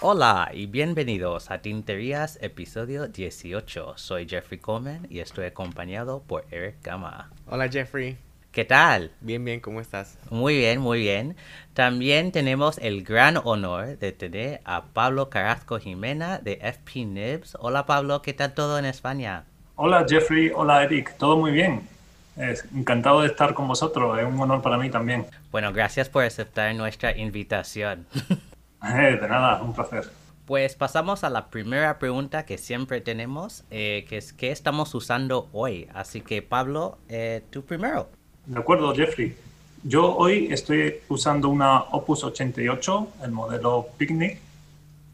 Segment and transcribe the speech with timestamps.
[0.00, 3.94] Hola y bienvenidos a Tinterías episodio 18.
[3.96, 7.30] Soy Jeffrey Coleman y estoy acompañado por Eric Gama.
[7.46, 8.18] Hola Jeffrey.
[8.50, 9.12] ¿Qué tal?
[9.20, 10.18] Bien, bien, ¿cómo estás?
[10.28, 11.36] Muy bien, muy bien.
[11.72, 17.56] También tenemos el gran honor de tener a Pablo Carrasco Jimena de FP Nibs.
[17.60, 19.46] Hola Pablo, ¿qué tal todo en España?
[19.74, 21.88] Hola Jeffrey, hola Eric, todo muy bien.
[22.36, 25.26] Es encantado de estar con vosotros, es un honor para mí también.
[25.50, 28.06] Bueno, gracias por aceptar nuestra invitación.
[28.84, 30.10] Eh, de nada, un placer.
[30.44, 35.48] Pues pasamos a la primera pregunta que siempre tenemos, eh, que es ¿qué estamos usando
[35.52, 35.86] hoy?
[35.94, 38.08] Así que Pablo, eh, tú primero.
[38.44, 39.36] De acuerdo, Jeffrey.
[39.84, 44.40] Yo hoy estoy usando una Opus 88, el modelo Picnic.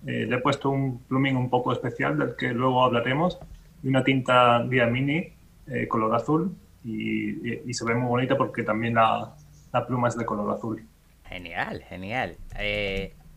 [0.03, 3.39] le he puesto un pluming un poco especial del que luego hablaremos
[3.83, 5.33] y una tinta Diamini
[5.89, 9.35] color azul y, se ve muy bonita porque también la,
[9.73, 10.83] la pluma es de color azul.
[11.25, 12.37] Genial, genial.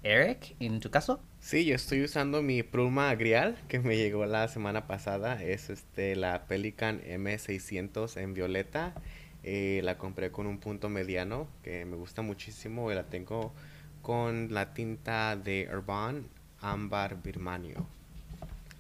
[0.04, 1.22] Eric, ¿en tu caso?
[1.40, 5.42] Sí, yo estoy usando mi pluma grial que me llegó la semana pasada.
[5.44, 8.96] Es este la Pelican M600 en violeta.
[9.44, 13.54] Eh, la compré con un punto mediano que me gusta muchísimo y la tengo
[14.02, 16.28] con la tinta de Urban
[16.60, 17.86] Ámbar Birmanio.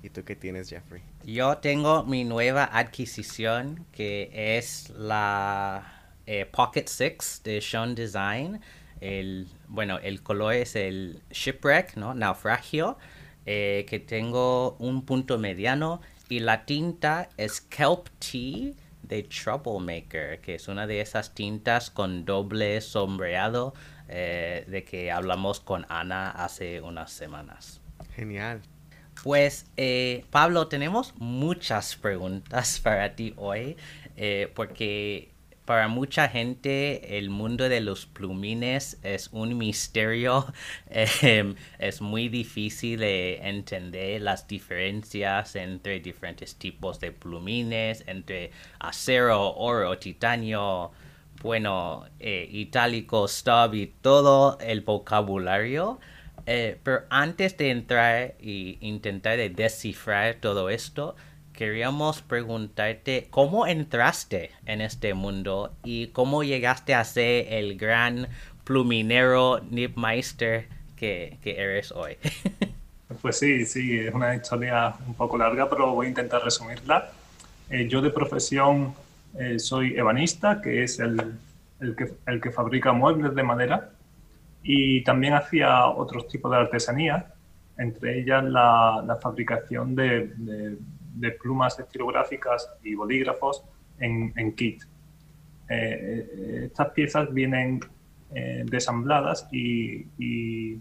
[0.03, 1.01] ¿Y tú qué tienes, Jeffrey?
[1.25, 8.61] Yo tengo mi nueva adquisición que es la eh, Pocket 6 de Sean Design
[9.01, 12.13] el, bueno, el color es el shipwreck, ¿no?
[12.13, 12.97] Naufragio,
[13.45, 20.55] eh, que tengo un punto mediano y la tinta es Kelp Tea de Troublemaker, que
[20.55, 23.73] es una de esas tintas con doble sombreado
[24.07, 27.81] eh, de que hablamos con Ana hace unas semanas.
[28.15, 28.61] Genial.
[29.23, 33.77] Pues eh, Pablo, tenemos muchas preguntas para ti hoy,
[34.55, 35.31] porque
[35.71, 40.45] para mucha gente el mundo de los plumines es un misterio.
[41.21, 49.55] Em, es muy difícil de entender las diferencias entre diferentes tipos de plumines, entre acero,
[49.55, 50.91] oro, titanio,
[51.41, 55.99] bueno, eh, itálico, stub y todo el vocabulario.
[56.45, 61.15] Eh, pero antes de entrar e intentar descifrar todo esto,
[61.53, 68.27] queríamos preguntarte cómo entraste en este mundo y cómo llegaste a ser el gran
[68.63, 72.17] pluminero Nibmeister que, que eres hoy.
[73.21, 77.11] pues sí, sí, es una historia un poco larga, pero voy a intentar resumirla.
[77.69, 78.93] Eh, yo de profesión
[79.39, 81.33] eh, soy ebanista, que es el,
[81.79, 83.89] el, que, el, que, fabrica muebles de madera,
[84.63, 87.33] y también hacía otros tipos de artesanía,
[87.77, 90.77] entre ellas la, la fabricación de
[91.13, 93.63] de plumas estilográficas y bolígrafos
[93.99, 94.83] en, kit.
[95.69, 97.79] Eh, eh, estas piezas vienen
[98.33, 100.79] eh, desambladas y,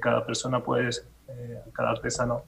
[0.00, 0.90] cada persona puede,
[1.72, 2.42] cada artesano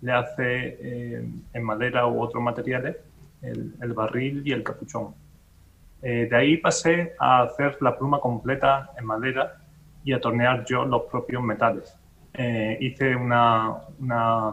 [0.00, 1.18] le hace
[1.52, 2.96] en madera u otros materiales
[3.42, 5.14] el, barril y el capuchón.
[6.00, 9.61] de ahí pasé a hacer la pluma completa en madera
[10.04, 11.96] y a tornear yo los propios metales.
[12.80, 14.52] hice una, una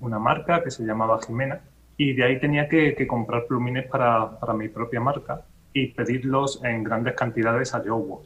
[0.00, 1.60] una marca que se llamaba Jimena
[1.96, 5.42] y de ahí tenía que, comprar plumines para, para, mi propia marca
[5.72, 8.22] y pedirlos en grandes cantidades a Jowo,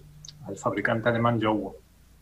[0.46, 1.76] al fabricante alemán Jowo.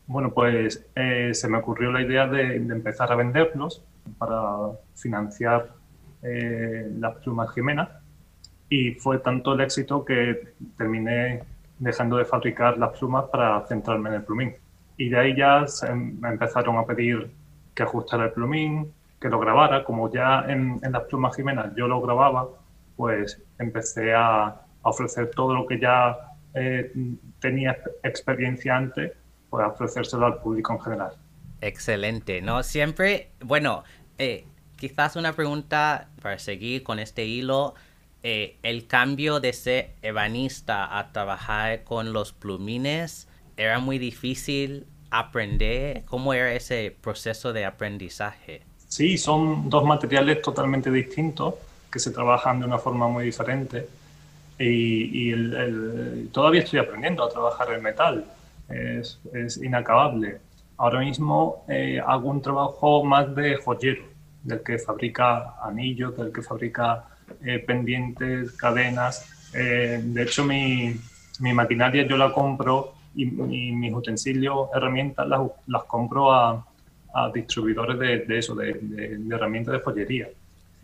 [0.06, 3.84] Bueno, pues eh, se me ocurrió la idea de, empezar a venderlos
[4.18, 5.70] para financiar
[6.22, 8.00] eh, las plumas Jimena
[8.68, 11.42] y fue tanto el éxito que terminé
[11.80, 14.54] dejando de fabricar las plumas para centrarme en el plumín.
[14.96, 15.64] Y de ahí ya
[15.94, 17.32] me empezaron a pedir
[17.74, 22.00] que ajustara el plumín, que lo grabara, como ya en, las plumas Jimena yo lo
[22.00, 22.48] grababa,
[22.96, 26.16] pues empecé a, ofrecer todo lo que ya
[26.54, 26.90] eh,
[27.38, 29.12] tenía experiencia antes,
[29.50, 31.12] pues ofrecérselo al público en general.
[31.60, 32.62] Excelente, ¿no?
[32.62, 33.84] Siempre, bueno,
[34.16, 37.74] eh, quizás una pregunta para seguir con este hilo.
[38.22, 46.04] Eh, el cambio de ser ebanista a trabajar con los plumines era muy difícil aprender.
[46.04, 48.62] ¿Cómo era ese proceso de aprendizaje?
[48.88, 51.54] Sí, son dos materiales totalmente distintos
[51.90, 53.88] que se trabajan de una forma muy diferente
[54.58, 55.32] y,
[56.32, 58.24] todavía estoy aprendiendo a trabajar el metal,
[58.68, 59.18] es,
[59.62, 60.38] inacabable.
[60.76, 64.04] Ahora mismo eh, hago un trabajo más de joyero,
[64.42, 67.04] del que fabrica anillos, del que fabrica
[67.44, 69.50] eh, pendientes, cadenas.
[69.54, 70.94] Eh, de hecho, mi,
[71.40, 75.26] maquinaria yo la compro y, mis utensilios, herramientas
[75.66, 76.64] las compro a,
[77.14, 80.28] a distribuidores de, eso, de, herramientas de follería.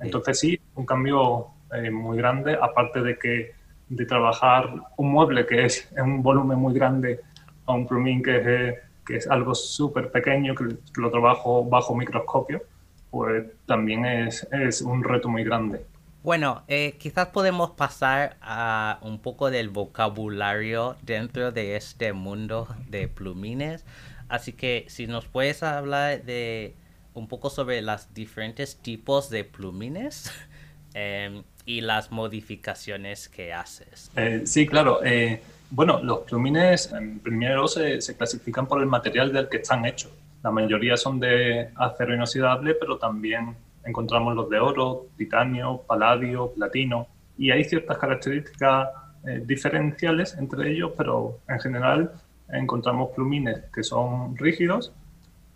[0.00, 3.52] Entonces sí, un cambio eh, muy grande, aparte de que
[3.88, 7.20] de trabajar un mueble que es un volumen muy grande
[7.66, 8.74] a un plumín que es,
[9.06, 12.62] que es algo súper pequeño, que, lo trabajo bajo microscopio,
[13.10, 15.86] pues también es, es un reto muy grande.
[16.26, 23.06] Bueno, eh, quizás podemos pasar a un poco del vocabulario dentro de este mundo de
[23.06, 23.84] plumines.
[24.28, 26.74] Así que si nos puedes hablar de
[27.14, 30.32] un poco sobre los diferentes tipos de plumines
[30.94, 34.10] em, y las modificaciones que haces.
[34.16, 35.04] Eh, sí, claro.
[35.04, 35.40] Eh,
[35.70, 40.10] bueno, los plumines en primero se, se, clasifican por el material del que están hechos.
[40.42, 43.54] La mayoría son de acero inoxidable, pero también
[43.86, 47.06] encontramos los de oro, titanio, paladio, platino.
[47.38, 48.88] Y hay ciertas características
[49.26, 52.12] eh, diferenciales entre ellos, pero en general
[52.48, 54.92] encontramos plumines que son rígidos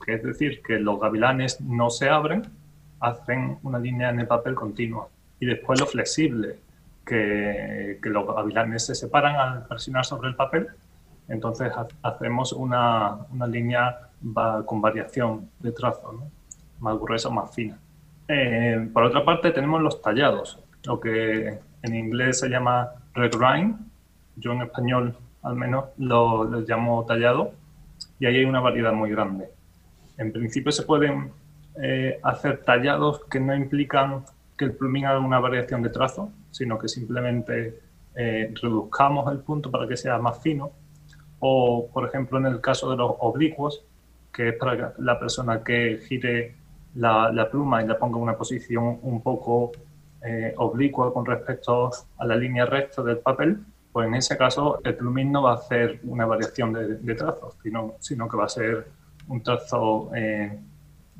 [0.04, 2.42] que es decir, que los gavilanes no se abren,
[3.00, 5.08] hacen una línea en el papel continua.
[5.38, 6.58] Y después lo flexible,
[7.04, 10.68] que, que los gavilanes se separan al presionar sobre el papel,
[11.28, 11.72] entonces
[12.02, 14.10] hacemos una, una línea
[14.64, 16.28] con variación de trazo,
[16.80, 17.78] más gruesa o más fina.
[18.32, 23.76] Eh, por otra parte tenemos los tallados, lo que en inglés se llama red grind,
[24.36, 27.54] yo en español al menos lo, lo llamo tallado,
[28.20, 29.50] y ahí hay una variedad muy grande.
[30.16, 31.32] En principio se pueden
[31.82, 34.24] eh, hacer tallados que no implican
[34.56, 37.80] que el plumín haga una variación de trazo, sino que simplemente
[38.14, 40.70] eh, reduzcamos el punto para que sea más fino.
[41.40, 43.82] O, por ejemplo, en el caso de los oblicuos,
[44.32, 46.59] que es para la persona que gire
[46.94, 49.72] la, pluma y la ponga en una posición un poco
[50.22, 53.58] eh, oblicua con respecto a la línea recta del papel,
[53.92, 57.54] pues en ese caso el plumín no va a hacer una variación de, de trazo,
[57.62, 58.86] sino, sino que va a ser
[59.28, 60.58] un trazo eh,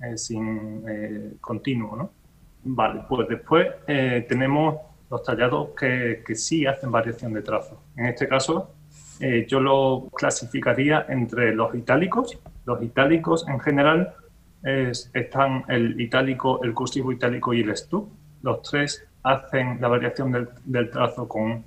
[0.02, 2.10] eh, sin continuo, ¿no?
[2.62, 4.76] Vale, pues después tenemos
[5.10, 7.80] los tallados que, que, sí hacen variación de trazo.
[7.96, 8.74] En este caso,
[9.48, 12.38] yo lo clasificaría entre los itálicos.
[12.66, 14.14] Los itálicos en general
[14.62, 18.08] están el itálico, el cursivo itálico y el stub.
[18.42, 21.64] Los tres hacen la variación del, del trazo con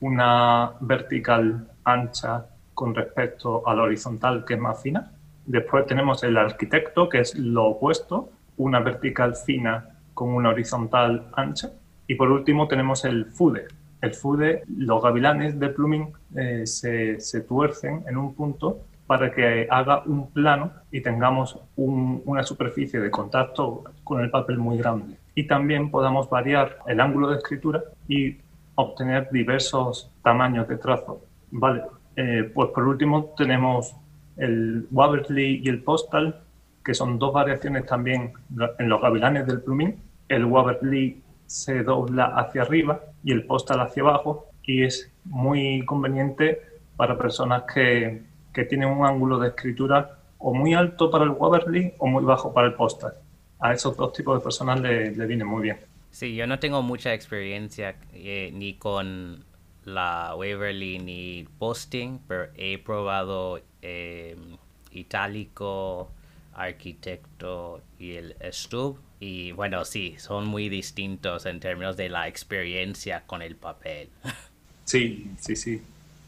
[0.00, 5.12] una vertical ancha con respecto a la horizontal que es más fina.
[5.46, 11.70] Después tenemos el arquitecto, que es lo opuesto, una vertical fina con una horizontal ancha.
[12.06, 13.66] Y por último tenemos el FUDE.
[14.00, 19.66] El FUDE, los gavilanes de plumín eh, se, se, tuercen en un punto para que
[19.70, 25.16] haga un plano y tengamos una superficie de contacto con el papel muy grande.
[25.34, 28.36] Y también podamos variar el ángulo de escritura y
[28.74, 31.20] obtener diversos tamaños de trazo.
[31.50, 31.82] Vale,
[32.16, 33.94] eh, pues por último tenemos
[34.36, 36.40] el Waverly y el Postal,
[36.84, 38.32] que son dos variaciones también
[38.78, 39.96] en los gavilanes del plumín.
[40.28, 46.60] El Waverly se dobla hacia arriba y el Postal hacia abajo y es muy conveniente
[46.96, 48.22] para personas que,
[48.56, 52.54] que tienen un ángulo de escritura o muy alto para el Waverly o muy bajo
[52.54, 53.12] para el Postal.
[53.60, 55.78] A esos dos tipos de personas le, le viene muy bien.
[56.10, 59.44] Sí, yo no tengo mucha experiencia eh, ni con
[59.84, 64.38] la Waverly ni Posting, pero he probado eh,
[64.90, 66.08] itálico,
[66.54, 68.98] arquitecto y el stub.
[69.20, 74.08] Y bueno, sí, son muy distintos en términos de la experiencia con el papel.
[74.86, 75.82] Sí, sí, sí.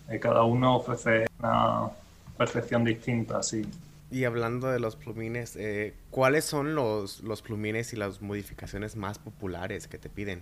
[0.08, 1.90] Eh, cada uno ofrece una
[2.38, 3.66] percepción distinta, sí.
[4.10, 9.18] Y hablando de los plumines, eh, ¿cuáles son los, los, plumines y las modificaciones más
[9.18, 10.40] populares que te piden?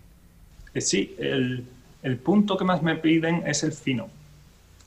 [0.74, 1.64] Eh, sí, el,
[2.04, 4.08] el punto que más me piden es el fino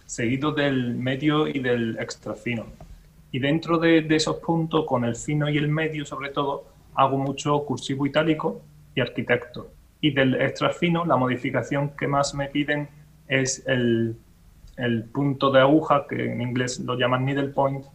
[0.09, 2.65] seguido del medio y del extra fino.
[3.31, 7.63] Y dentro de, esos puntos, con el fino y el medio sobre todo, hago mucho
[7.63, 8.59] cursivo itálico
[8.95, 9.71] y arquitecto.
[10.01, 12.89] Y del extra fino, la modificación que más me piden
[13.27, 14.15] es el,
[14.79, 17.86] el punto de aguja, que en inglés lo llaman needle point,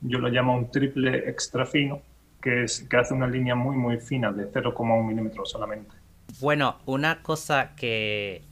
[0.00, 2.00] yo lo llamo un triple extra fino,
[2.40, 5.94] que, es, que hace una línea muy, muy fina, de 0,1 milímetro solamente.
[6.40, 8.42] Bueno, una cosa que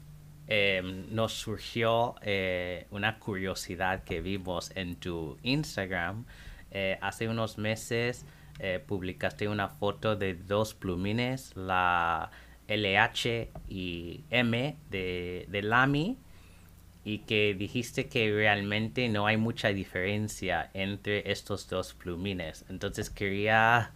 [0.52, 6.24] Em, nos surgió eh, una curiosidad que vimos en tu Instagram.
[6.72, 8.26] Eh, hace unos meses
[8.58, 12.32] eh, publicaste una foto de dos plumines, la
[12.66, 16.18] LH y M de, de Lamy,
[17.10, 22.64] y que dijiste que realmente no hay mucha diferencia entre estos dos plumines.
[22.68, 23.92] Entonces quería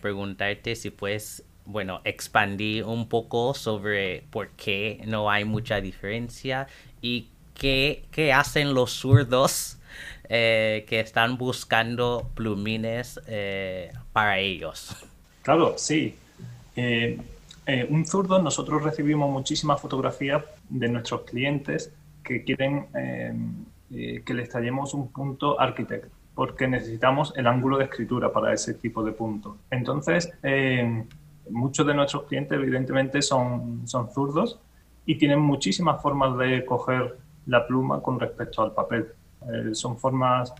[0.00, 6.68] preguntarte si puedes bueno, expandí un poco sobre por qué no hay mucha diferencia
[7.02, 9.78] y qué, qué hacen los zurdos
[10.28, 14.96] eh, que están buscando plumines eh, para ellos.
[15.42, 16.14] Claro, sí.
[16.76, 17.18] Eh,
[17.68, 21.92] Eh, un zurdo, nosotros recibimos muchísimas fotografías de nuestros clientes
[22.26, 23.32] que quieren eh,
[23.90, 28.74] eh, que les tallemos un punto arquitecto, porque necesitamos el ángulo de escritura para ese
[28.74, 29.58] tipo de punto.
[29.70, 30.30] Entonces,
[31.48, 34.58] muchos de nuestros clientes evidentemente son, son zurdos
[35.06, 37.16] y tienen muchísimas formas de coger
[37.46, 39.06] la pluma con respecto al papel.
[39.72, 40.52] son formas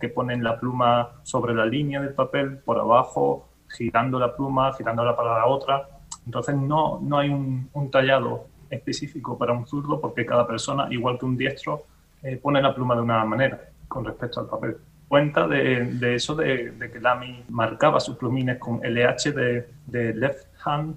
[0.00, 5.16] que ponen la pluma sobre la línea del papel, por abajo, girando la pluma, girándola
[5.16, 5.88] para la otra.
[6.26, 11.26] Entonces no, no hay un, tallado específico para un zurdo porque cada persona, igual que
[11.26, 11.84] un diestro,
[12.22, 14.76] eh, pone la pluma de una manera con respecto al papel.
[15.06, 20.46] Cuenta de, de eso de, que Lamy marcaba sus plumines con LH de, de left
[20.64, 20.96] hand,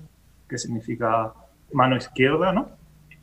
[0.50, 1.34] que significa
[1.72, 2.70] mano izquierda, ¿no?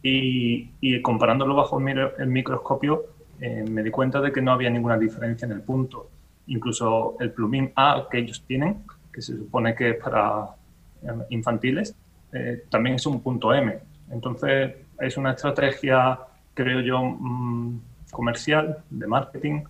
[0.02, 3.05] Y, y comparándolo bajo el, microscopio,
[3.40, 6.09] eh, me di cuenta de que no había ninguna diferencia en el punto.
[6.47, 10.47] Incluso el plumín A que ellos tienen que se supone que es para
[11.02, 11.95] eh, infantiles,
[12.33, 13.78] eh, también es un punto M.
[14.11, 16.19] Entonces, es una estrategia,
[16.55, 19.62] creo yo, mm, comercial, de marketing,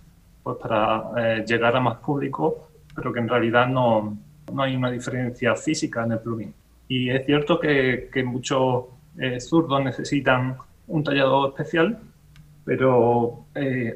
[0.43, 4.17] pues para eh, llegar a más público, pero que en realidad no,
[4.51, 6.53] no, hay una diferencia física en el plugin.
[6.87, 8.85] Y es cierto que, que muchos
[9.39, 10.55] zurdos necesitan
[10.87, 11.99] un tallado especial,
[12.63, 13.45] pero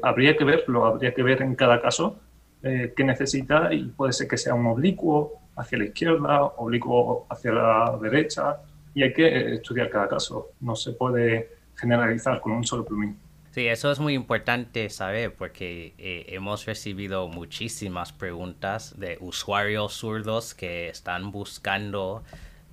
[0.02, 2.18] habría que verlo, habría que ver en cada caso
[2.60, 7.98] qué necesita y puede ser que sea un oblicuo, hacia la izquierda, oblicuo hacia la
[8.00, 8.56] derecha,
[8.94, 10.50] y hay que estudiar cada caso.
[10.60, 13.18] No se puede generalizar con un solo plumín.
[13.50, 20.54] Sí, eso es muy importante saber porque eh, hemos recibido muchísimas preguntas de usuarios zurdos
[20.54, 22.24] que están buscando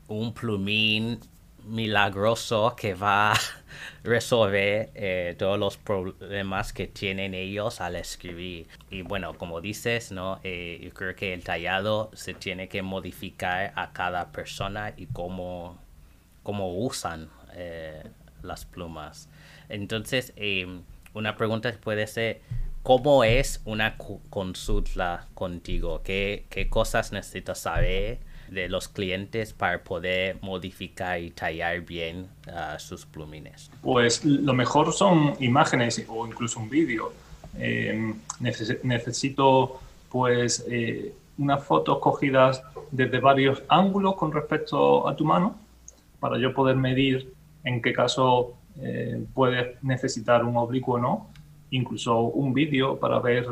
[0.07, 1.19] un plumín
[1.65, 3.35] milagroso que va a
[4.03, 8.67] resolver eh, todos los problemas que tienen ellos al escribir.
[8.89, 10.39] Y bueno, como dices, ¿no?
[10.43, 15.79] Eh, yo creo que el tallado se tiene que modificar a cada persona y cómo,
[16.43, 18.03] cómo usan eh,
[18.43, 19.29] las plumas.
[19.69, 20.33] Entonces,
[21.13, 22.41] una pregunta puede ser,
[22.83, 23.95] ¿cómo es una
[24.29, 26.01] consulta contigo?
[26.03, 28.19] ¿Qué, cosas necesitas saber?
[28.51, 33.71] de los clientes para poder modificar y tallar bien uh, sus plumines?
[33.81, 37.13] Pues lo mejor son imágenes o incluso un vídeo.
[37.57, 38.13] Eh,
[38.83, 39.79] necesito
[40.09, 45.55] pues eh, unas fotos cogidas desde varios ángulos con respecto a tu mano
[46.21, 47.33] para yo poder medir
[47.65, 51.29] en qué caso eh, puedes necesitar un oblicuo o no,
[51.71, 53.45] incluso un vídeo para ver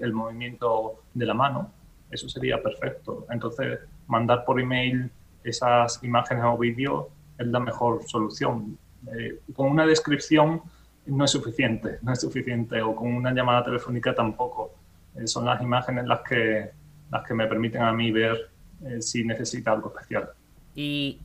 [0.00, 1.70] el movimiento de la mano,
[2.10, 3.26] eso sería perfecto.
[3.30, 5.10] Entonces, mandar por email
[5.44, 7.06] esas imágenes o vídeos
[7.38, 8.78] es la mejor solución.
[9.12, 10.62] Eh, con una descripción
[11.06, 14.72] no es suficiente, no es suficiente, o con una llamada telefónica tampoco.
[15.14, 16.70] Eh, son las imágenes las que,
[17.10, 18.50] las que me permiten a mí ver
[18.84, 20.30] eh, si necesita algo especial.
[20.74, 21.20] Y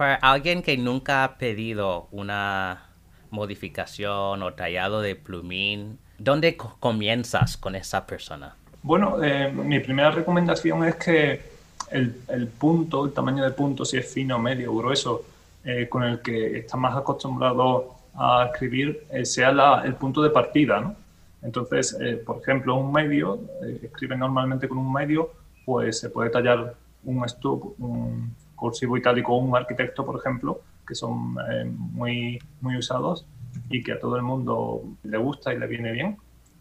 [0.00, 2.84] para alguien que nunca ha pedido una
[3.28, 8.56] modificación o tallado de plumín, ¿dónde comienzas con esa persona?
[8.82, 9.18] Bueno,
[9.52, 11.42] mi primera recomendación es que
[11.90, 15.22] el, punto, el tamaño del punto, si es fino, medio, grueso,
[15.64, 20.94] eh, con el que está más acostumbrado a escribir, eh, sea el punto de partida.
[21.42, 23.38] Entonces, eh, por ejemplo, un medio,
[23.82, 25.30] escribe normalmente con un medio,
[25.66, 31.36] pues se puede tallar un stub, un cursivo itálico un arquitecto, por ejemplo, que son
[31.74, 33.26] muy, muy usados
[33.68, 36.16] y que a todo el mundo le gusta y le viene bien,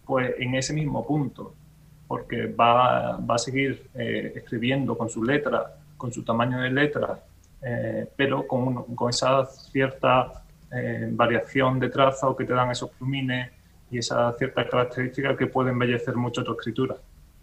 [0.06, 1.54] pues en ese mismo punto
[2.10, 7.20] porque va, va a seguir eh, escribiendo con su letra, con su tamaño de letra,
[7.62, 13.52] eh, pero con, con, esa cierta eh, variación de trazo que te dan esos plumines
[13.92, 16.96] y esa cierta característica que puede embellecer mucho tu escritura.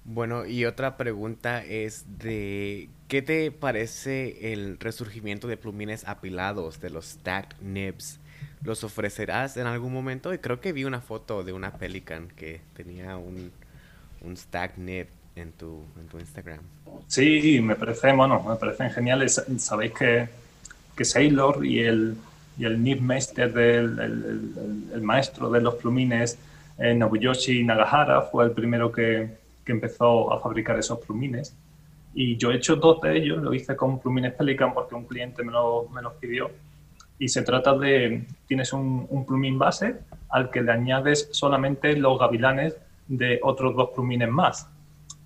[0.04, 6.90] Bueno, y otra pregunta es de ¿qué te parece el resurgimiento de plumines apilados, de
[6.90, 8.18] los stacked nibs?
[8.62, 10.34] ¿Los ofrecerás en algún momento?
[10.34, 13.52] Y creo que vi una foto de una Pelican que tenía un,
[14.22, 16.60] un stack nib en tu, en tu Instagram.
[17.06, 19.42] Sí, me parece, bueno, me parecen geniales.
[19.58, 20.28] Sabéis que,
[20.96, 22.16] que Sailor y el,
[22.58, 26.38] y el nib master, del, el, el, maestro de los plumines,
[26.78, 29.28] eh, Nobuyoshi Nagahara, fue el primero que,
[29.64, 31.54] que, empezó a fabricar esos plumines.
[32.18, 35.44] Y yo he hecho dos de ellos, lo hice con plumines Pelican porque un cliente
[35.44, 36.50] me, lo, me los pidió.
[37.18, 39.96] Y se trata de, tienes un, un plumín base
[40.30, 44.68] al que le añades solamente los gavilanes de otros dos plumines más,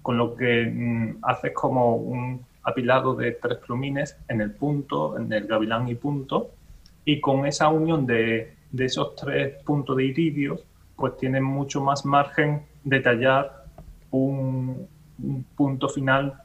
[0.03, 5.33] con lo que mm, haces como un apilado de tres plumines en el punto, en
[5.33, 6.51] el gavilán y punto,
[7.05, 10.61] y con esa unión de, de esos tres puntos de iridios,
[10.97, 13.65] pues tienes mucho más margen de tallar
[14.11, 14.89] un,
[15.55, 16.43] punto final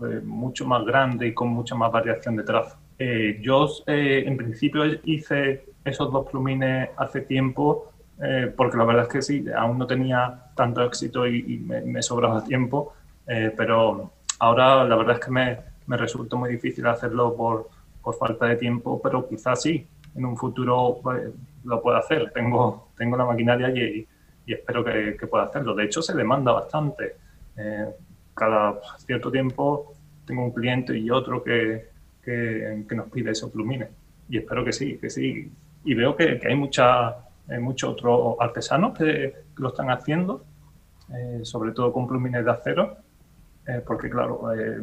[0.00, 2.76] eh, mucho más grande y con mucha más variación de trazo.
[2.98, 9.04] Eh, yo eh, en principio hice esos dos plumines hace tiempo eh, porque la verdad
[9.04, 14.96] es que sí, aún no tenía tanto éxito y, me, sobraba tiempo, pero ahora la
[14.96, 17.68] verdad es que me, me resulta muy difícil hacerlo por,
[18.02, 19.86] por, falta de tiempo, pero quizás sí,
[20.16, 21.30] en un futuro pues,
[21.62, 22.32] lo pueda hacer.
[22.32, 24.04] Tengo, tengo la maquinaria y,
[24.46, 25.76] y espero que, que, pueda hacerlo.
[25.76, 27.14] De hecho, se demanda bastante.
[28.38, 31.88] Cada cierto tiempo tengo un cliente y otro que,
[32.22, 33.88] que, nos pide esos plumines.
[34.28, 35.50] Y espero que sí, que sí.
[35.84, 37.16] Y veo que, hay, mucha,
[37.60, 40.44] muchos otros artesanos que, lo están haciendo,
[41.12, 42.98] eh, sobre todo con plumines de acero,
[43.66, 44.80] eh, porque claro, eh,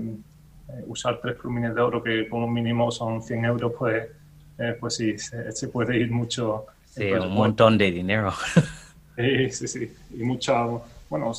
[0.88, 4.08] usar tres plumines de oro que como mínimo son 100 euros, pues,
[4.80, 6.66] pues sí, se, puede ir mucho.
[6.88, 8.34] Sí, un montón de dinero.
[9.16, 9.96] Sí, sí, sí.
[10.12, 10.66] Y mucha,
[11.10, 11.32] bueno,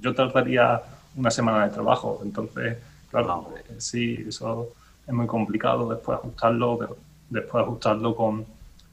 [0.00, 0.80] yo tardaría
[1.16, 2.78] una semana de trabajo, entonces,
[3.10, 4.68] claro, sí, eso
[5.06, 6.96] es muy complicado después ajustarlo,
[7.30, 8.46] después ajustarlo con,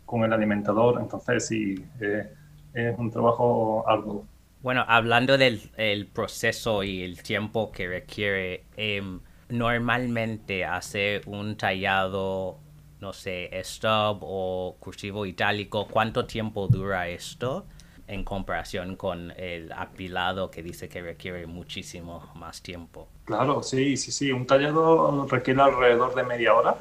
[0.05, 0.99] con el alimentador.
[0.99, 2.29] Entonces, sí, eh,
[2.73, 4.25] es un trabajo arduo.
[4.61, 12.57] Bueno, hablando del el proceso y el tiempo que requiere, em, normalmente hacer un tallado,
[12.99, 17.65] no sé, stub o cursivo itálico, ¿cuánto tiempo dura esto?
[18.11, 23.07] En comparación con el apilado que dice que requiere muchísimo más tiempo.
[23.23, 24.31] Claro, sí, sí, sí.
[24.33, 26.75] Un tallado requiere alrededor de media hora.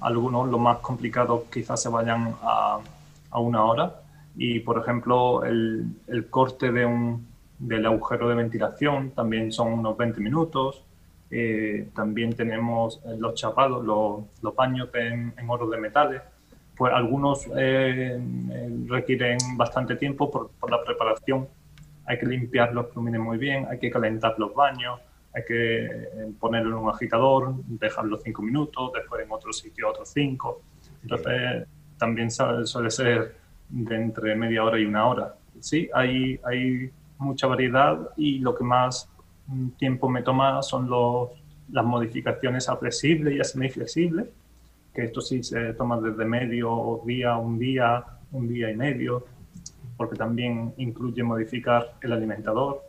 [0.00, 2.80] Algunos, los más complicados, quizás se vayan a,
[3.30, 4.02] a una hora.
[4.34, 7.28] Y, por ejemplo, el, el, corte de un,
[7.60, 10.82] del agujero de ventilación también son unos 20 minutos.
[11.30, 16.22] Eh, también tenemos los chapados, los, los paños en, en oro de metales
[16.82, 18.20] pues algunos eh,
[18.88, 21.46] requieren bastante tiempo por, la preparación.
[22.06, 24.98] Hay que limpiar los plumines muy bien, hay que calentar los baños,
[25.32, 30.08] hay que eh, ponerlo en un agitador, dejarlo cinco minutos, después en otro sitio otros
[30.08, 30.62] cinco.
[31.04, 33.36] Entonces también suele ser
[33.68, 35.36] de entre media hora y una hora.
[35.60, 39.08] Sí, hay, hay mucha variedad y lo que más
[39.78, 41.30] tiempo me toma son los,
[41.70, 44.32] las modificaciones a flexible y a semiflexible
[44.94, 49.24] que esto sí se toma desde medio día, un día, un día y medio,
[49.96, 52.82] porque también incluye modificar el alimentador.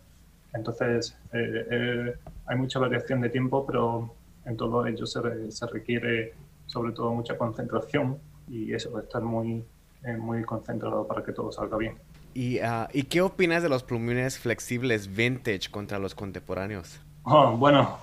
[0.53, 2.13] Entonces, eh, eh,
[2.45, 4.13] hay mucha variación de tiempo, pero
[4.45, 6.33] en todo ello se, se, requiere
[6.67, 9.63] sobre todo mucha concentración y eso, estar muy,
[10.03, 11.95] eh, muy concentrado para que todo salga bien.
[12.33, 16.99] ¿Y, uh, ¿Y qué opinas de los plumines flexibles vintage contra los contemporáneos?
[17.23, 17.99] Oh, bueno,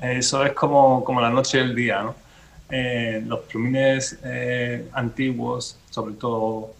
[0.00, 2.23] eso es como, como la noche y el día, ¿no?
[2.70, 6.74] Eh, los plumines eh, antiguos, sobre todo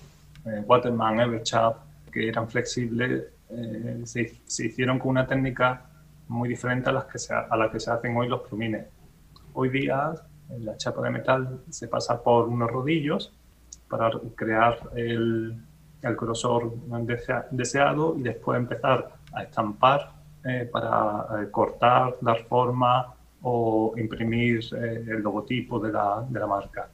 [0.47, 1.77] eh, Waterman, Everchap,
[2.11, 3.25] que eran flexibles,
[4.05, 5.83] se, hicieron con una técnica
[6.27, 8.87] muy diferente a, las que se, a la que se hacen hoy los plumines.
[9.53, 10.13] Hoy día,
[10.59, 13.33] la chapa de metal se pasa por unos rodillos
[13.89, 15.57] para crear el,
[16.03, 16.75] el grosor
[17.51, 20.13] deseado y después empezar a estampar
[20.73, 23.15] para cortar, dar forma,
[23.47, 26.89] o imprimir eh, el logotipo de la, de la marca.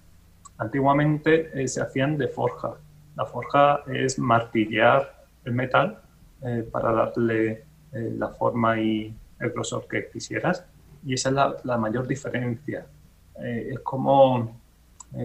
[0.59, 2.75] Antiguamente eh, se hacían de forja.
[3.17, 6.01] La forja es martillear el metal
[6.43, 10.65] eh, para darle la forma y el grosor que quisieras.
[11.05, 12.87] Y esa es la, la mayor diferencia.
[13.37, 14.61] es como,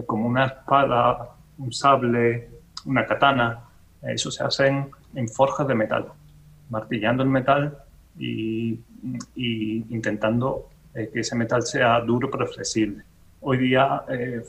[0.04, 2.50] como una espada, un sable,
[2.84, 3.62] una katana.
[4.02, 4.66] Eso se hace
[5.14, 6.06] en forjas de metal,
[6.68, 7.78] martillando el metal
[8.18, 8.80] y,
[9.36, 13.02] y intentando eh, que ese metal sea duro pero flexible.
[13.42, 14.42] Hoy día eh,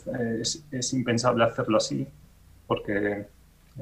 [0.72, 2.08] es, impensable hacerlo así
[2.66, 3.26] porque eh,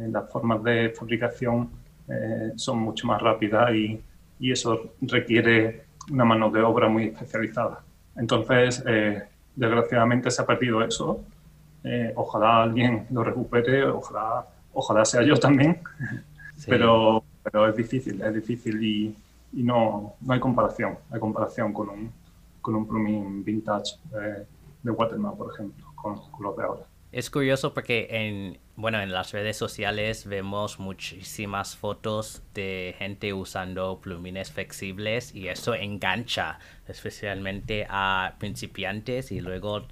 [0.10, 1.70] las formas de fabricación
[2.56, 4.00] son mucho más rápidas y,
[4.40, 7.82] y, eso requiere una mano de obra muy especializada.
[8.16, 8.84] Entonces,
[9.56, 11.24] desgraciadamente se ha perdido eso.
[12.14, 15.82] ojalá alguien lo recupere, ojalá, ojalá sea yo también,
[16.68, 19.16] pero, pero es difícil, es difícil y,
[19.54, 22.12] y no, no hay comparación, hay comparación con un,
[22.66, 23.94] con un plumín vintage
[24.82, 26.88] de Waterman, por ejemplo, con, los de ahora.
[27.12, 34.00] Es curioso porque en, bueno, en las redes sociales vemos muchísimas fotos de gente usando
[34.02, 39.84] plumines flexibles y eso engancha especialmente a principiantes y luego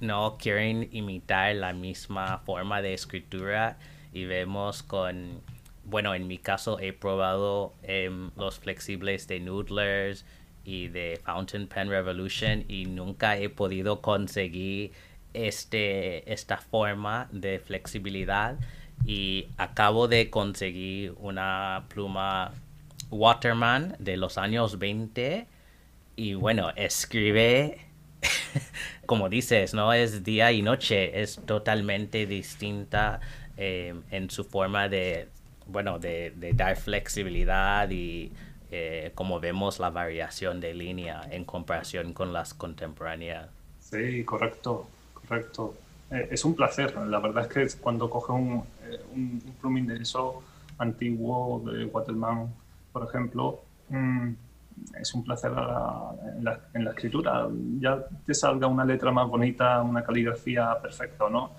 [0.00, 3.78] no quieren imitar la misma forma de escritura
[4.12, 5.40] y vemos con,
[5.84, 10.26] bueno, en mi caso he probado em, los flexibles de Noodlers,
[10.64, 14.92] y de Fountain Pen Revolution y nunca he podido conseguir
[15.34, 18.56] este, esta forma de flexibilidad.
[19.04, 22.52] Y acabo de conseguir una pluma
[23.10, 25.46] Waterman de los años 20
[26.14, 27.78] y bueno, escribe
[29.06, 33.20] como dices, no es día y noche, es totalmente distinta
[33.56, 35.28] eh, en su forma de,
[35.66, 38.32] bueno, de, dar flexibilidad y
[38.74, 43.50] eh, como vemos la variación de línea en comparación con las contemporáneas.
[43.78, 45.74] Sí, correcto, correcto.
[46.10, 48.64] Eh, es un placer, la verdad es que cuando coge un,
[49.14, 50.42] un, plumín de eso
[50.78, 52.48] antiguo de Waterman,
[52.94, 54.30] por ejemplo, mm,
[54.98, 57.46] es un placer en, la, escritura.
[57.78, 61.50] Ya te salga una letra más bonita, una caligrafía perfecta, ¿no?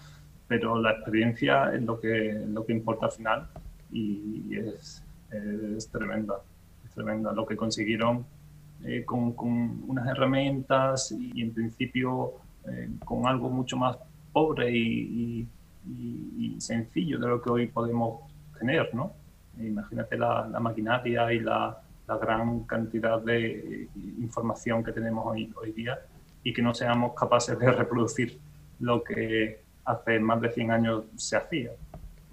[0.47, 3.47] Pero la experiencia es lo que, lo que importa al final
[3.91, 6.39] y es, es tremenda,
[6.93, 7.32] tremenda.
[7.34, 8.25] Lo que consiguieron
[8.84, 12.34] eh, con, con, unas herramientas y, en principio
[12.67, 13.97] eh, con algo mucho más
[14.32, 15.47] pobre y,
[15.88, 18.21] y, sencillo de lo que hoy podemos
[18.58, 19.13] tener, ¿no?
[19.60, 21.77] Imagínate la, la maquinaria y la,
[22.08, 23.88] la gran cantidad de
[24.19, 25.99] información que tenemos hoy, hoy día
[26.43, 28.39] y que no seamos capaces de reproducir
[28.79, 31.71] lo que hace más de 100 años se hacía.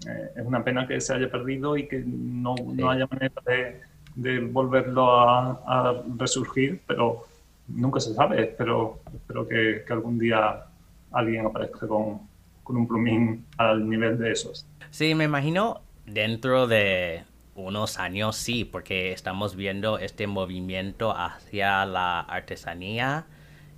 [0.08, 3.80] Eh, es una pena que se haya perdido y que no, no haya manera de,
[4.14, 7.26] de volverlo a, resurgir, pero
[7.68, 8.42] nunca se sabe.
[8.42, 10.64] Espero, espero que, que algún día
[11.12, 12.20] alguien aparezca con,
[12.62, 14.66] con un plumín al nivel de esos.
[14.90, 22.20] Sí, me imagino dentro de unos años sí, porque estamos viendo este movimiento hacia la
[22.20, 23.26] artesanía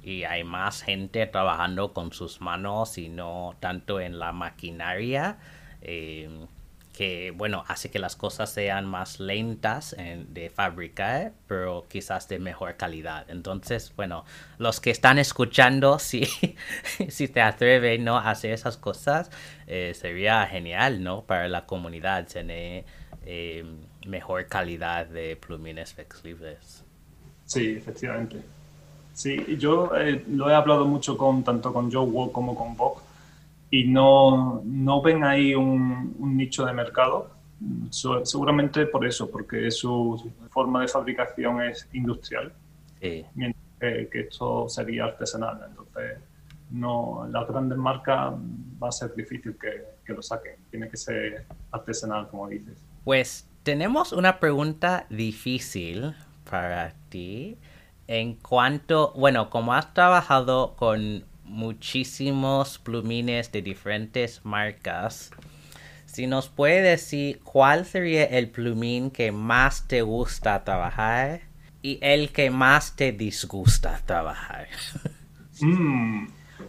[0.03, 5.38] y hay más gente trabajando con sus manos y no tanto en la maquinaria.
[5.81, 6.29] Eh,
[6.92, 9.96] que bueno, hace que las cosas sean más lentas
[10.28, 13.31] de fabricar, pero quizás de mejor calidad.
[13.31, 14.24] Entonces, bueno,
[14.59, 16.24] los que están escuchando, si,
[17.09, 18.18] si te atreven ¿no?
[18.18, 19.31] a hacer esas cosas,
[19.66, 21.22] eh, sería genial, ¿no?
[21.22, 22.85] Para la comunidad tener
[23.24, 23.64] eh,
[24.07, 26.85] mejor calidad de plumines flexibles.
[27.46, 28.42] Sí, efectivamente.
[29.14, 33.02] Sí, yo eh, lo he hablado mucho con tanto con Joe Wall como con Bob
[33.73, 37.31] y no, no ven ahí un, nicho de mercado.
[37.91, 42.53] seguramente por eso, porque su forma de fabricación es industrial,
[43.35, 45.59] mientras que, esto sería artesanal.
[45.71, 46.19] Entonces,
[46.71, 48.35] no, las grandes marcas
[48.81, 50.57] va a ser difícil que, que lo saquen.
[50.71, 52.85] Tiene que ser artesanal, como dices.
[53.05, 56.15] Pues tenemos una pregunta difícil
[56.49, 57.57] para ti
[58.07, 65.31] en cuanto, bueno, como has trabajado con muchísimos plumines de diferentes marcas.
[66.07, 71.43] Si nos puede decir cuál sería el plumín que más te gusta trabajar
[71.83, 74.69] y el que más te disgusta trabajar.
[75.61, 76.27] Mm,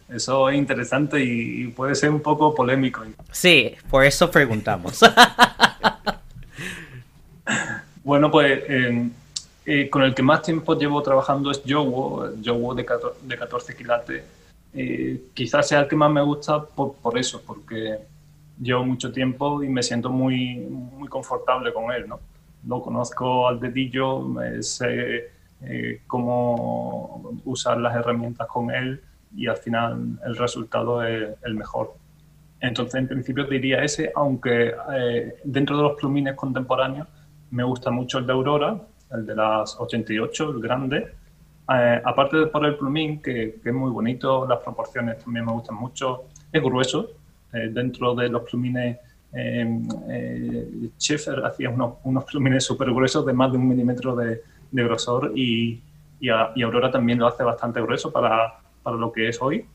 [0.09, 3.03] eso es interesante y, puede ser un poco polémico.
[3.31, 4.99] Sí, por eso preguntamos.
[8.03, 13.19] bueno, pues eh, con el que más tiempo llevo trabajando es Jowo, Jowo de 14,
[13.23, 14.23] de 14 quilates
[14.73, 17.99] eh, quizás sea el que más me gusta por, por, eso, porque
[18.59, 22.19] llevo mucho tiempo y me siento muy, muy confortable con él, ¿no?
[22.65, 24.25] Lo conozco al dedillo,
[24.61, 25.31] sé
[25.61, 29.01] eh, cómo usar las herramientas con él
[29.35, 31.93] y al final el resultado es el mejor.
[32.59, 37.07] Entonces, en principio diría ese, aunque eh, dentro de los plumines contemporáneos
[37.51, 38.77] me gusta mucho el de Aurora,
[39.11, 41.13] el de las 88, el grande,
[41.71, 45.75] eh, aparte de por el plumín, que, es muy bonito, las proporciones también me gustan
[45.75, 47.11] mucho, es grueso.
[47.53, 48.97] Eh, dentro de los plumines,
[49.31, 55.31] eh, Schiffer hacía unos, unos plumines súper gruesos de más de un milímetro de, grosor
[55.35, 55.81] y,
[56.63, 59.65] Aurora también lo hace bastante grueso para, para lo que es hoy.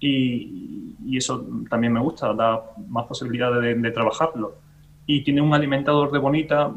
[0.00, 0.82] Y,
[1.16, 4.56] eso también me gusta, da más posibilidades de, trabajarlo.
[5.06, 6.72] Y tiene un alimentador de bonita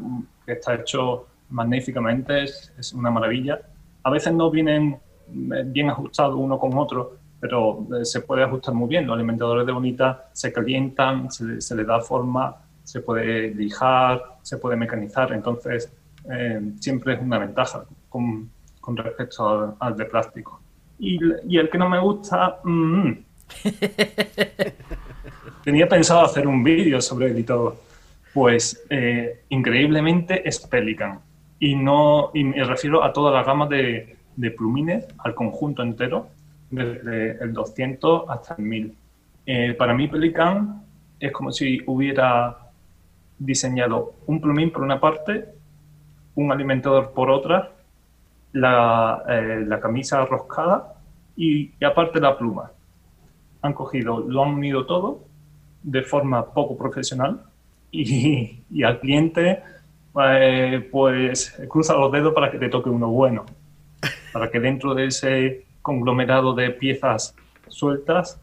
[0.46, 3.60] que está hecho magníficamente, es una maravilla
[4.08, 8.74] a veces no vienen eh, bien ajustados uno con otro, pero eh, se puede ajustar
[8.74, 9.06] muy bien.
[9.06, 14.56] Los alimentadores de bonita se calientan, se, se le da forma, se puede lijar, se
[14.56, 15.32] puede mecanizar.
[15.32, 15.92] Entonces,
[16.30, 20.60] eh, siempre es una ventaja con, con respecto al, de plástico.
[20.98, 23.12] Y, y, el que no me gusta, mm,
[25.64, 27.76] tenía pensado hacer un vídeo sobre él y todo.
[28.32, 28.84] Pues
[29.48, 31.18] increíblemente es Pelican
[31.58, 36.28] y no y me refiero a toda la gama de, de plumines, al conjunto entero,
[36.70, 38.94] desde el 200 hasta el 1000.
[39.46, 40.82] Eh, para mí Pelican
[41.18, 42.56] es como si hubiera
[43.38, 45.46] diseñado un plumín por una parte,
[46.34, 47.72] un alimentador por otra,
[48.52, 50.94] la, eh, la camisa roscada
[51.36, 52.70] y, y, aparte la pluma.
[53.62, 55.24] Han cogido, lo han unido todo
[55.82, 57.42] de forma poco profesional
[57.90, 59.62] y, y al cliente
[60.20, 63.46] eh, pues cruza los dedos para que te toque uno bueno.
[64.32, 67.34] Para que dentro de ese conglomerado de piezas
[67.68, 68.40] sueltas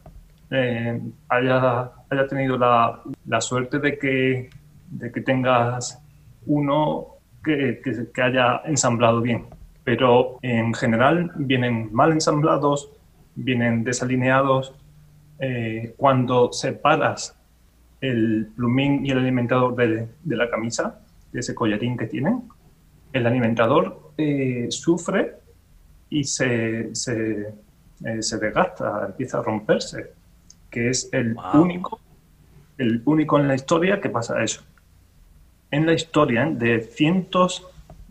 [0.50, 4.50] eh, haya, haya, tenido la, la, suerte de que,
[4.90, 6.00] de que tengas
[6.46, 7.80] uno que,
[8.14, 9.46] que, haya ensamblado bien.
[9.84, 12.90] Pero en general vienen mal ensamblados,
[13.34, 14.74] vienen desalineados.
[15.38, 17.36] Eh, cuando separas
[18.00, 21.00] el plumín y el alimentador de, de, la camisa,
[21.32, 22.42] de ese collarín que tienen,
[23.12, 25.36] el alimentador eh, sufre
[26.10, 27.54] y se, se,
[28.20, 30.16] se desgasta, empieza a romperse
[30.76, 32.00] que es el único,
[32.76, 34.62] el único en la historia que pasa eso.
[35.70, 36.54] En la historia ¿eh?
[36.54, 37.66] de cientos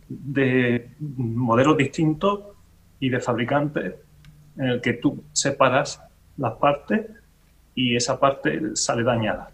[0.09, 2.39] de modelos distintos
[2.99, 3.93] y de fabricantes
[4.57, 6.01] en el que tú separas
[6.37, 7.05] las partes
[7.75, 9.51] y esa parte sale dañada.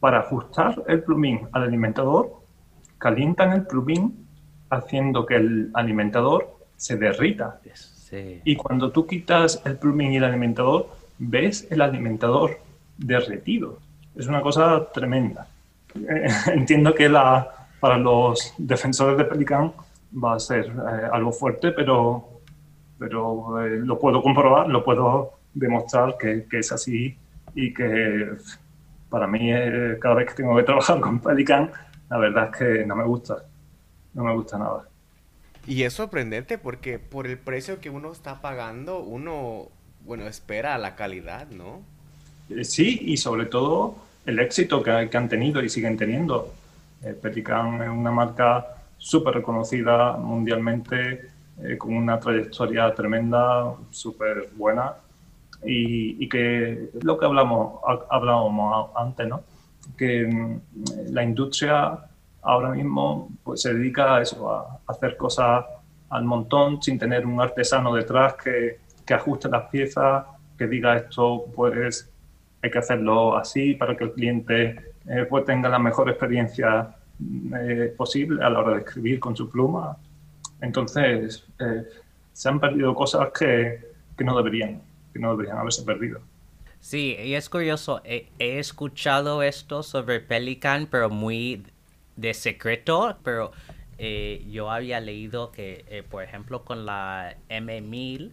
[0.00, 2.39] Para ajustar el plumín al alimentador,
[3.00, 4.28] calientan el plumín
[4.68, 7.60] haciendo que el alimentador se derrita.
[8.44, 12.58] Y cuando tú quitas el plumín y el alimentador, ves el alimentador
[12.96, 13.78] derretido.
[14.14, 15.48] Es una cosa tremenda.
[15.94, 17.48] Eh, entiendo que la,
[17.80, 19.72] para los defensores de Pelican
[20.12, 22.40] va a ser eh, algo fuerte, pero,
[22.98, 27.16] pero eh, lo puedo comprobar, lo puedo demostrar que, que es así
[27.54, 28.32] y que
[29.08, 29.50] para mí
[30.00, 31.70] cada vez que tengo que trabajar con Pelican,
[32.10, 33.44] la verdad es que no me gusta,
[34.14, 34.88] no me gusta nada.
[35.66, 39.68] Y es sorprendente porque por el precio que uno está pagando, uno
[40.04, 41.82] bueno, espera la calidad, ¿no?
[42.48, 43.96] Eh, sí, y sobre todo
[44.26, 46.52] el éxito que, han tenido y siguen teniendo.
[47.02, 48.66] Eh, Pelican es una marca
[48.98, 51.30] súper reconocida mundialmente,
[51.62, 54.94] eh, con una trayectoria tremenda, súper buena,
[55.62, 59.42] y, que lo que hablamos, hablábamos antes, ¿no?
[60.00, 60.60] Que mm,
[61.12, 61.98] la industria
[62.42, 65.64] ahora mismo pues, se dedica a eso, a hacer cosas
[66.08, 70.24] al montón sin tener un artesano detrás que, que ajuste las piezas,
[70.56, 72.10] que diga esto, pues
[72.62, 76.94] hay que hacerlo así para que el cliente eh, pues tenga la mejor experiencia
[77.58, 79.96] eh, posible a la hora de escribir con su pluma.
[80.60, 81.84] Entonces, eh,
[82.32, 83.80] se han perdido cosas que,
[84.16, 84.80] que, no deberían,
[85.12, 86.20] que no deberían haberse perdido.
[86.80, 91.62] Sí, y es curioso, he, escuchado esto sobre Pelican, pero muy
[92.16, 93.52] de secreto, pero
[94.48, 98.32] yo había leído que, por ejemplo, con la M1000,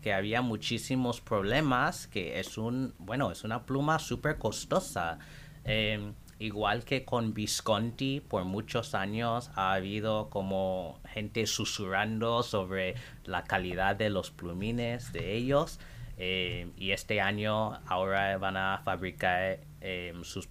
[0.00, 5.18] que había muchísimos problemas, que es un, bueno, es una pluma súper costosa.
[5.64, 13.44] Em, igual que con Visconti, por muchos años ha habido como gente susurrando sobre la
[13.44, 15.78] calidad de los plumines de ellos.
[16.22, 20.50] Em, y este año ahora van a fabricar em, sus,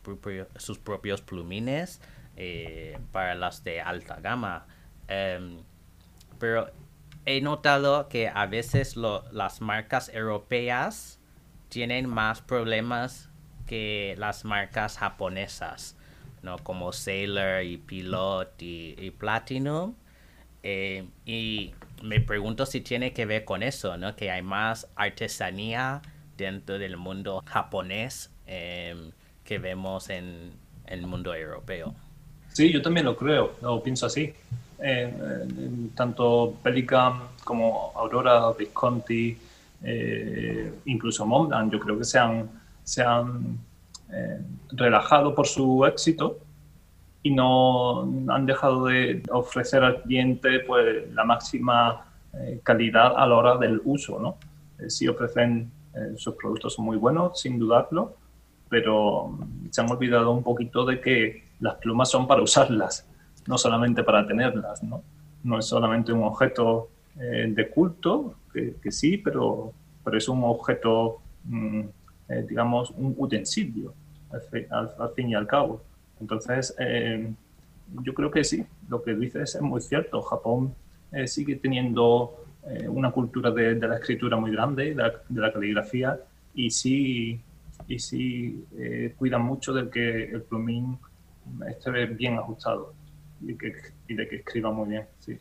[0.56, 2.02] sus propios plumines
[2.36, 4.66] eh, para las de alta gama.
[6.40, 6.72] pero
[7.26, 11.20] he notado que a veces las marcas europeas
[11.70, 13.30] tienen más problemas
[13.68, 15.96] que las marcas japonesas,
[16.42, 16.58] ¿no?
[16.58, 19.94] Como Sailor y Pilot y, Platinum.
[20.64, 24.16] Eh, y me pregunto si tiene que ver con eso, ¿no?
[24.16, 26.02] Que hay más artesanía
[26.38, 29.12] dentro del mundo japonés em,
[29.44, 30.52] que vemos en
[30.86, 31.94] el mundo europeo.
[32.54, 34.34] Sí, yo también lo creo, lo pienso así.
[34.82, 35.14] Eh,
[35.96, 39.38] tanto Pelican como Aurora, Visconti,
[39.84, 42.50] eh, incluso Montblanc, yo creo que se han,
[42.84, 43.58] se han
[44.12, 46.40] eh, relajado por su éxito
[47.24, 52.06] y no han dejado de ofrecer al cliente pues, la máxima
[52.64, 54.20] calidad a la hora del uso.
[54.20, 54.38] ¿no?
[54.88, 55.72] sí ofrecen,
[56.16, 58.16] sus productos muy buenos, sin dudarlo,
[58.70, 59.38] pero
[59.72, 63.10] se han olvidado un poquito de que las plumas son para usarlas
[63.50, 65.04] no solamente para tenerlas, ¿no?
[65.44, 71.22] No es solamente un objeto eh, de culto, que, sí, pero, pero es un objeto,
[71.46, 71.82] mm,
[72.30, 73.94] eh, digamos, un utensilio,
[74.32, 75.82] al, fin y al cabo.
[76.20, 77.32] Entonces, eh,
[78.04, 80.22] yo creo que sí, lo que dices es muy cierto.
[80.22, 80.76] Japón
[81.26, 82.46] sigue teniendo
[82.88, 86.20] una cultura de, la escritura muy grande, de la, caligrafía,
[86.54, 87.42] y sí,
[87.88, 88.64] y sí
[89.18, 91.00] cuidan mucho de que el plumín
[91.68, 92.94] esté bien ajustado
[93.42, 93.74] y, que,
[94.08, 95.40] de que escriba muy bien, sí.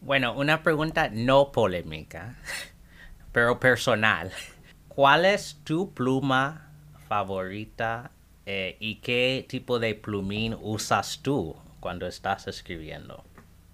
[0.00, 2.36] Bueno, una pregunta no polémica,
[3.32, 4.30] pero personal.
[4.88, 6.70] ¿Cuál es tu pluma
[7.08, 8.10] favorita
[8.46, 13.24] eh, y qué tipo de plumín usas tú cuando estás escribiendo?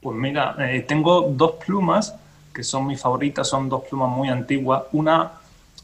[0.00, 2.14] Pues mira, eh, tengo dos plumas
[2.54, 4.84] que son mis favoritas, son dos plumas muy antiguas.
[4.92, 5.32] Una,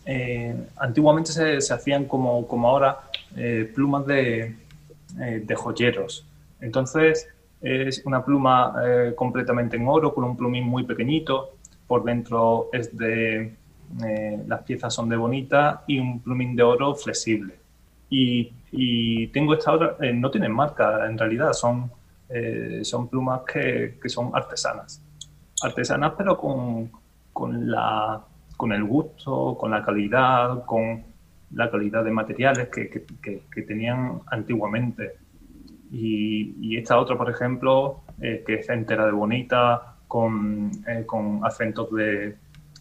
[0.05, 3.01] eh, antiguamente se, se, hacían como, como ahora
[3.75, 4.57] plumas de,
[5.15, 6.25] de joyeros.
[6.59, 7.29] Entonces,
[7.61, 8.75] es una pluma
[9.15, 11.51] completamente en oro con un plumín muy pequeñito.
[11.87, 13.53] Por dentro es de,
[14.47, 17.55] las piezas son de bonita y un plumín de oro flexible.
[18.09, 18.53] Y,
[19.33, 21.91] tengo esta otra, eh, no tienen marca en realidad, son,
[22.29, 25.03] eh, son plumas que, que, son artesanas.
[25.63, 26.91] Artesanas pero con,
[27.33, 28.23] con, la,
[28.57, 31.05] con el gusto, con la calidad, con
[31.53, 35.17] la calidad de materiales que, que, que tenían antiguamente.
[35.91, 40.71] Y, y, esta otra, por ejemplo, que es entera de bonita, con,
[41.07, 42.37] con acentos de,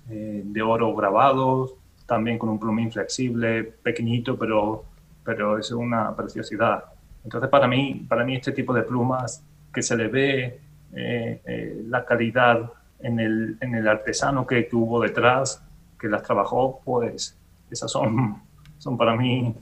[0.09, 1.73] eh, de oro grabados,
[2.05, 4.85] también con un plumín flexible, pequeñito, pero,
[5.25, 6.85] pero es una preciosidad.
[7.23, 10.59] Entonces, para mí, para mí este tipo de plumas que se le ve
[10.95, 15.61] eh, eh, la calidad en el, en el artesano que, tuvo detrás,
[15.99, 17.35] que las trabajó, pues
[17.69, 18.41] esas son,
[18.77, 19.53] son para mí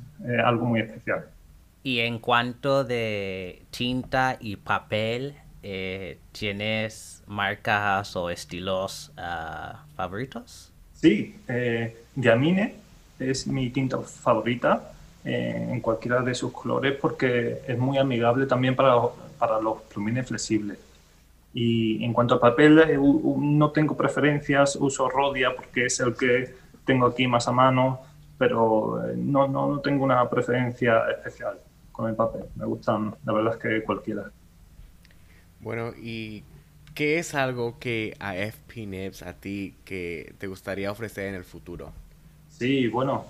[0.44, 1.26] algo muy especial.
[1.82, 5.36] Y en cuanto de tinta y papel,
[6.32, 10.72] ¿tienes marcas o estilos uh, favoritos?
[10.94, 12.76] Sí, eh, Diamine
[13.20, 18.76] es mi tinta favorita eh, en cualquiera de sus colores porque es muy amigable también
[18.76, 18.96] para,
[19.40, 20.78] para los plumines flexibles.
[21.54, 26.54] Y en cuanto a papel, eh, no tengo preferencias, uso Rodia porque es el que
[26.86, 28.02] tengo aquí más a mano,
[28.38, 31.60] pero eh, no, no tengo una preferencia especial
[31.92, 32.44] con el papel.
[32.56, 34.32] Me gustan, la verdad es que cualquiera.
[35.62, 36.44] Bueno, ¿y
[36.94, 41.44] ¿Qué es algo que a FP Nebs, a ti, que te gustaría ofrecer en el
[41.44, 41.92] futuro?
[42.50, 43.26] Sí, bueno,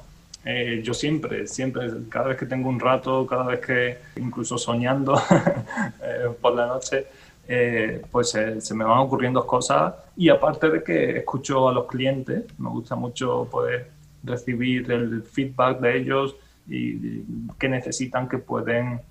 [0.46, 5.16] eh, yo siempre, siempre, cada vez que tengo un rato, cada vez que incluso soñando
[6.04, 7.08] eh, por la noche,
[7.48, 12.46] eh, pues se me van ocurriendo cosas y aparte de que escucho a los clientes,
[12.58, 13.92] me gusta mucho poder
[14.24, 16.36] recibir el feedback de ellos
[16.68, 17.24] y,
[17.60, 19.02] qué necesitan, qué pueden,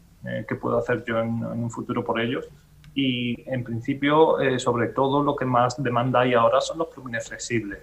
[0.49, 2.49] qué puedo hacer yo en, en un futuro por ellos
[2.95, 7.27] y en principio, eh, sobre todo, lo que más demanda hay ahora son los plumines
[7.27, 7.79] flexibles.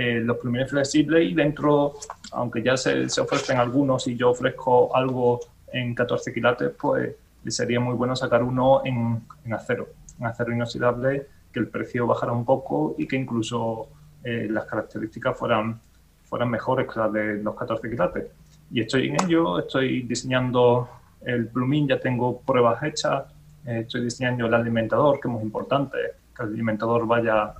[0.00, 1.94] Eh, los plumines flexibles y dentro,
[2.30, 5.40] aunque ya se, se, ofrecen algunos y yo ofrezco algo
[5.72, 7.16] en 14 quilates, pues
[7.48, 9.88] sería muy bueno sacar uno en, en, acero,
[10.20, 13.88] en acero inoxidable, que el precio bajara un poco y que incluso
[14.22, 15.80] eh, las características fueran,
[16.26, 18.26] fueran mejores que las de los 14 quilates.
[18.70, 20.88] Y estoy en ello, estoy diseñando
[21.22, 23.24] el plumín, ya tengo pruebas hechas,
[23.66, 25.98] eh, estoy diseñando el alimentador, que es muy importante,
[26.36, 27.52] que el alimentador vaya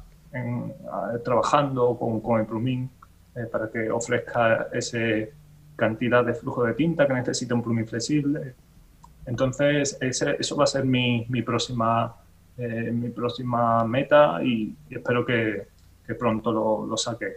[1.25, 2.91] trabajando con, con, el plumín
[3.35, 4.99] eh, para que ofrezca esa
[5.77, 8.55] cantidad de flujo de tinta que necesita un plumín flexible.
[9.27, 12.15] Entonces, ese, eso va a ser mi, mi próxima,
[12.57, 15.69] eh, mi próxima meta y, espero que,
[16.07, 17.37] que pronto lo, lo, saque.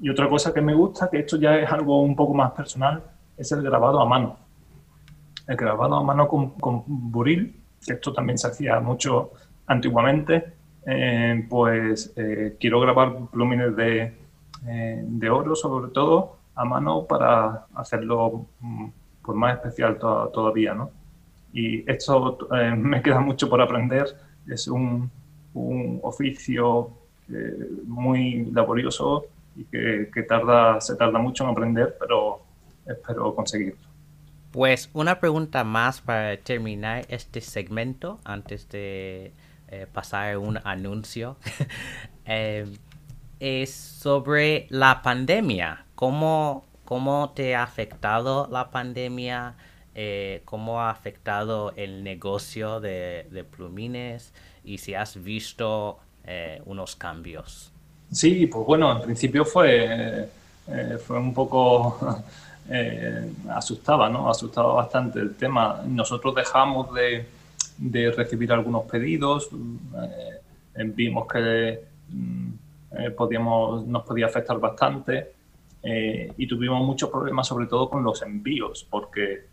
[0.00, 3.02] Y otra cosa que me gusta, que esto ya es algo un poco más personal,
[3.36, 4.36] es el grabado a mano.
[5.46, 9.32] El grabado a mano con, con buril que esto también se hacía mucho
[9.66, 10.52] antiguamente,
[10.86, 14.14] eh, pues eh, quiero grabar plumines de,
[14.66, 18.46] eh, de, oro sobre todo a mano para hacerlo
[19.22, 20.90] pues más especial todavía, ¿no?
[21.52, 22.38] Y esto
[22.76, 24.06] me queda mucho por aprender,
[24.48, 25.10] es un,
[25.54, 26.90] un oficio
[27.86, 32.40] muy laborioso y que, que tarda, se tarda mucho en aprender, pero
[32.86, 33.90] espero conseguirlo.
[34.50, 39.32] Pues una pregunta más para terminar este segmento antes de
[39.72, 41.36] eh, pasar un anuncio.
[42.26, 42.66] eh,
[43.38, 45.86] es sobre la pandemia.
[45.94, 49.54] ¿Cómo, ¿Cómo, te ha afectado la pandemia?
[49.94, 54.32] Eh, ¿Cómo ha afectado el negocio de, plumines?
[54.64, 55.98] Y si has visto
[56.64, 57.72] unos cambios.
[58.12, 60.28] Sí, pues bueno, en principio fue,
[61.04, 61.98] fue un poco
[63.50, 64.28] asustaba, ¿no?
[64.28, 65.82] Asustaba bastante el tema.
[65.86, 67.26] Nosotros dejamos de,
[67.80, 69.48] de recibir algunos pedidos,
[70.76, 72.48] eh, vimos que mm,
[72.98, 75.32] eh, podíamos, nos podía afectar bastante
[75.82, 79.46] y tuvimos muchos problemas sobre todo con los envíos porque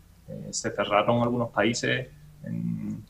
[0.50, 2.06] se cerraron algunos países,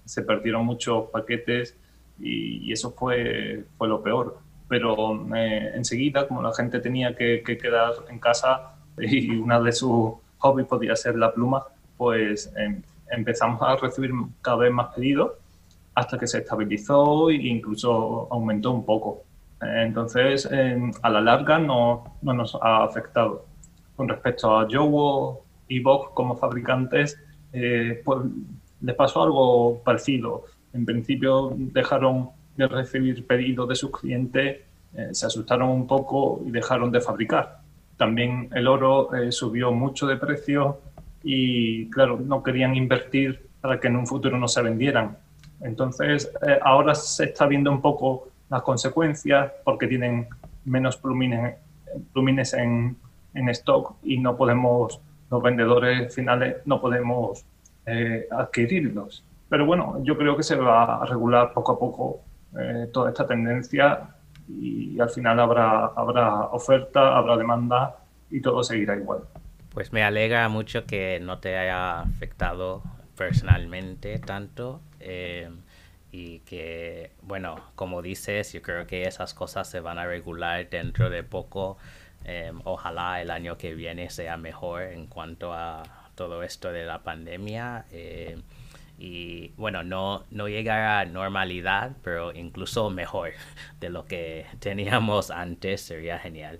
[0.04, 1.74] se perdieron muchos paquetes
[2.20, 4.38] y, eso fue, fue lo peor.
[4.68, 10.12] Pero enseguida, como la gente tenía que, que quedar en casa, y una de sus
[10.38, 11.64] hobbies podía ser la pluma,
[11.96, 15.32] pues em, empezamos a recibir cada vez más pedidos
[15.94, 19.24] hasta que se estabilizó e incluso aumentó un poco.
[19.60, 23.46] Entonces, em, a la larga no, no, nos ha afectado.
[23.96, 27.18] Con respecto a Jowo y Vox como fabricantes,
[27.52, 28.20] eh, pues
[28.80, 30.44] les pasó algo parecido.
[30.72, 34.58] En principio dejaron de recibir pedidos de sus clientes,
[34.94, 37.60] eh, se asustaron un poco y dejaron de fabricar.
[37.96, 40.78] También el oro eh, subió mucho de precio
[41.30, 45.18] y, claro, no querían invertir para que en un futuro no se vendieran.
[45.60, 50.26] Entonces, eh, ahora se está viendo un poco las consecuencias porque tienen
[50.64, 51.56] menos plumines
[52.14, 52.96] plumines en,
[53.34, 55.00] en stock y no podemos,
[55.30, 57.44] los vendedores finales no podemos
[57.84, 59.22] eh, adquirirlos.
[59.50, 62.20] Pero bueno, yo creo que se va a regular poco a poco
[62.58, 64.00] eh, toda esta tendencia
[64.48, 67.96] y al final habrá, habrá oferta, habrá demanda
[68.30, 69.24] y todo seguirá igual.
[69.78, 72.82] Pues me alegra mucho que no te haya afectado
[73.16, 75.50] personalmente tanto eh,
[76.10, 81.10] y que, bueno, como dices, yo creo que esas cosas se van a regular dentro
[81.10, 81.78] de poco.
[82.24, 85.84] Eh, ojalá el año que viene sea mejor en cuanto a
[86.16, 87.84] todo esto de la pandemia.
[87.92, 88.36] Eh,
[88.98, 93.30] y bueno, no, no llegar a normalidad, pero incluso mejor
[93.78, 96.58] de lo que teníamos antes, sería genial.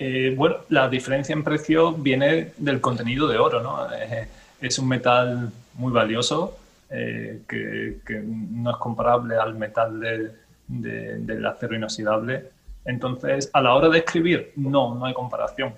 [0.03, 3.87] Eh, bueno, la diferencia en precio viene del contenido de oro, ¿no?
[4.59, 6.57] es un metal muy valioso
[6.89, 12.47] que, no es comparable al metal de, del acero inoxidable.
[12.87, 15.75] Entonces, a la hora de escribir, no, no hay comparación.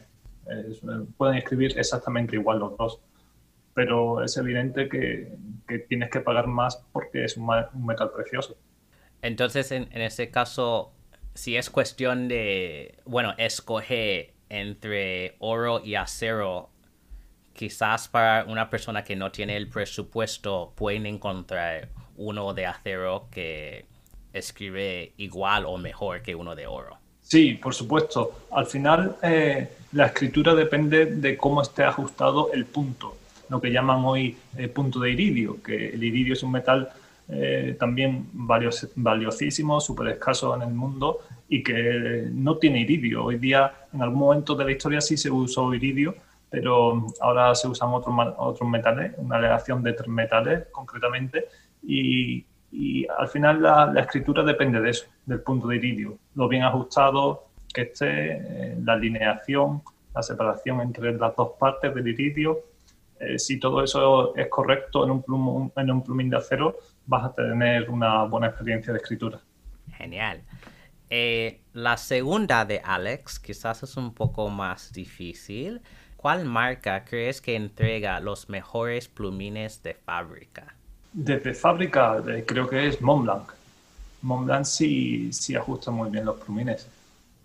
[1.16, 3.00] pueden escribir exactamente igual los dos,
[3.74, 5.32] pero es evidente que,
[5.88, 7.48] tienes que pagar más porque es un,
[7.84, 8.56] metal precioso.
[9.20, 10.92] Entonces, en, en, ese caso,
[11.34, 16.70] si es cuestión de, bueno, escoger entre oro y acero,
[17.54, 23.86] quizás para una persona que no tiene el presupuesto pueden encontrar uno de acero que
[24.32, 26.98] escribe igual o mejor que uno de oro.
[27.22, 28.46] Sí, por supuesto.
[28.50, 33.16] Al final eh, la escritura depende de cómo esté ajustado el punto,
[33.48, 36.90] lo que llaman hoy el punto de iridio, que el iridio es un metal
[37.28, 43.24] eh, también valiosísimo, súper escaso en el mundo y que no tiene iridio.
[43.24, 46.14] Hoy día, en algún momento de la historia sí se usó iridio,
[46.50, 51.46] pero ahora se usan otros, otros metales, una aleación de tres metales concretamente,
[51.82, 56.62] y, y al final la, escritura depende de eso, del punto de iridio, lo bien
[56.62, 59.82] ajustado que esté, eh, la alineación,
[60.14, 62.60] la separación entre las dos partes del iridio.
[63.22, 67.24] Eh, si todo eso es correcto en un, plum, en un plumín de acero, vas
[67.24, 69.40] a tener una buena experiencia de escritura.
[69.96, 70.42] Genial.
[71.08, 75.80] Eh, la segunda de Alex quizás es un poco más difícil.
[76.16, 80.74] ¿Cuál marca crees que entrega los mejores plumines de fábrica?
[81.12, 83.52] Desde fábrica creo que es Montblanc.
[84.22, 86.88] Montblanc sí, sí ajusta muy bien los plumines.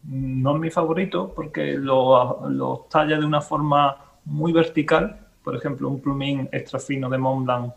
[0.03, 5.26] No es mi favorito porque lo, lo talla de una forma muy vertical.
[5.47, 7.73] Por ejemplo, un plumín extra fino de Montblanc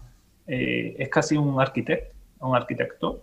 [0.49, 2.13] eh, es casi un arquitecto.
[2.41, 3.23] Un arquitecto.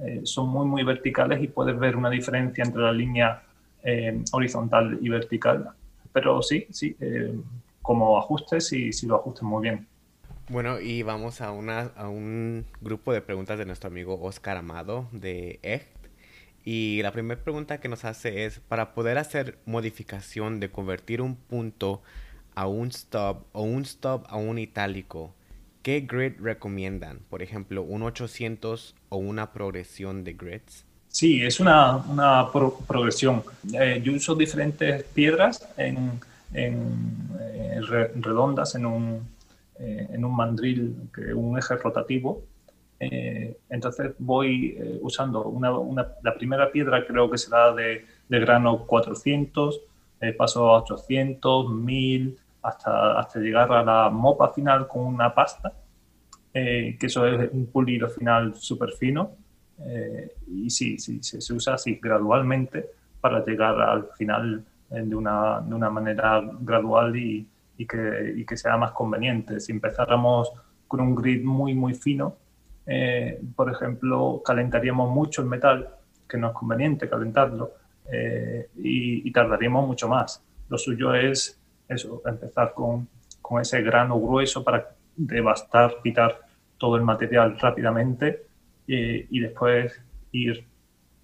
[0.00, 3.42] Eh, son muy, muy verticales y puedes ver una diferencia entre la línea
[3.82, 5.70] eh, horizontal y vertical.
[6.12, 6.96] Pero sí, sí,
[7.82, 9.88] como ajustes, sí, sí lo ajustes muy bien.
[10.48, 15.08] Bueno, y vamos a, una, a un grupo de preguntas de nuestro amigo Oscar Amado
[15.10, 15.88] de EGT.
[16.64, 21.34] Y la primera pregunta que nos hace es, para poder hacer modificación de convertir un
[21.34, 22.00] punto
[22.58, 25.32] a un stop o un stop a un itálico,
[25.82, 27.20] ¿qué grid recomiendan?
[27.30, 30.84] Por ejemplo, un 800 o una progresión de grids.
[31.06, 33.44] Sí, es una, una progresión.
[33.72, 36.18] Eh, yo uso diferentes piedras en,
[36.52, 36.98] en,
[37.38, 39.28] en redondas en un
[39.78, 42.42] eh, en un mandril, que un eje rotativo.
[42.98, 45.70] Eh, entonces voy eh, usando una,
[46.24, 49.80] la primera piedra creo que será de, de grano 400,
[50.36, 55.72] paso a 800, 1000, hasta, hasta llegar a la mopa final con una pasta,
[56.52, 59.36] que eso es un pulido final súper fino.
[60.46, 62.90] y sí, sí, se usa así gradualmente
[63.20, 67.46] para llegar al final de una, de una manera gradual y,
[67.78, 69.60] y, que, y, que, sea más conveniente.
[69.60, 70.52] Si empezáramos
[70.86, 72.36] con un grid muy, muy fino,
[72.86, 75.88] eh, por ejemplo, calentaríamos mucho el metal,
[76.28, 77.72] que no es conveniente calentarlo,
[78.10, 80.42] eh, y, y, tardaríamos mucho más.
[80.68, 81.57] Lo suyo es
[81.88, 83.08] eso, empezar con,
[83.40, 86.40] con ese grano grueso para devastar, quitar
[86.76, 88.46] todo el material rápidamente
[88.86, 90.00] eh, y después
[90.32, 90.64] ir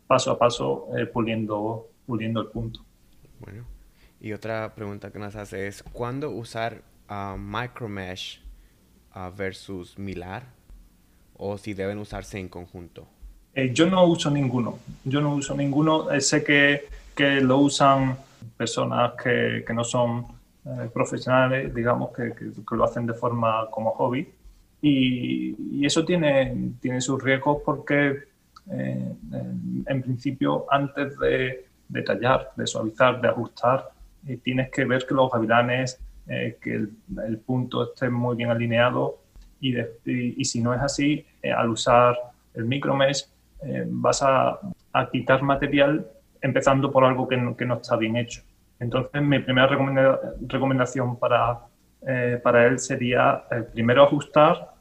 [0.07, 2.81] paso a paso puliendo, puliendo el punto.
[3.41, 3.65] Bueno,
[4.21, 8.41] y otra pregunta que nos hace es, ¿cuándo usar uh, Micromesh
[9.15, 10.45] uh, versus Milar?
[11.37, 13.07] ¿O si deben usarse en conjunto?
[13.55, 14.79] Eh, yo no uso ninguno.
[15.05, 16.11] Yo no uso ninguno.
[16.11, 18.17] Eh, sé que, que, lo usan
[18.57, 20.27] personas que, que no son
[20.67, 24.29] eh, profesionales, digamos, que, que, lo hacen de forma como hobby.
[24.81, 28.25] Y, y eso tiene, tiene sus riesgos porque,
[28.71, 33.91] en, en principio, antes de, de tallar, de suavizar, de ajustar.
[34.27, 39.19] y tienes que ver que los gavilanes, eh, que el, punto esté muy bien alineado
[39.61, 42.17] y, y, si no es así, eh, al usar
[42.55, 43.27] el micromesh
[43.63, 44.59] eh, vas a,
[44.93, 46.07] a, quitar material
[46.41, 48.43] empezando por algo que no, que no está bien hecho.
[48.81, 49.69] Entonces mi primera
[50.47, 51.61] recomendación para,
[52.43, 54.75] para él sería primero ajustar,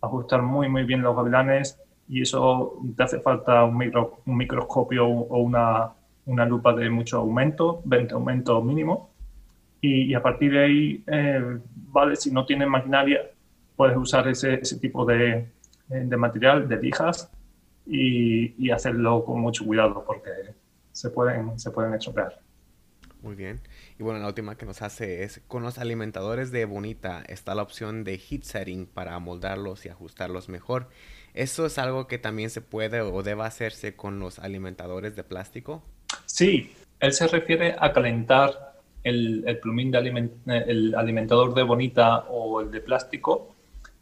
[0.00, 5.06] ajustar muy muy bien los gavilanes y eso te hace falta un, micro, un microscopio
[5.06, 5.92] o una,
[6.26, 9.10] una lupa de mucho aumento, 20 aumentos mínimo,
[9.80, 11.58] y, a partir de ahí, eh,
[11.92, 13.20] vale, si no tienes maquinaria,
[13.76, 15.46] puedes usar ese, ese tipo de,
[15.86, 17.30] de, material, de lijas,
[17.86, 20.30] y, y, hacerlo con mucho cuidado porque
[20.92, 22.40] se pueden, se pueden estropear.
[23.28, 23.60] Muy bien.
[23.98, 27.60] Y bueno, la última que nos hace es, con los alimentadores de Bonita está la
[27.60, 30.88] opción de heat setting para amoldarlos y ajustarlos mejor.
[31.34, 35.82] ¿Eso es algo que también se puede o debe hacerse con los alimentadores de plástico?
[36.24, 42.70] Sí, él se refiere a calentar el, plumín de el alimentador de bonita o el
[42.70, 43.54] de plástico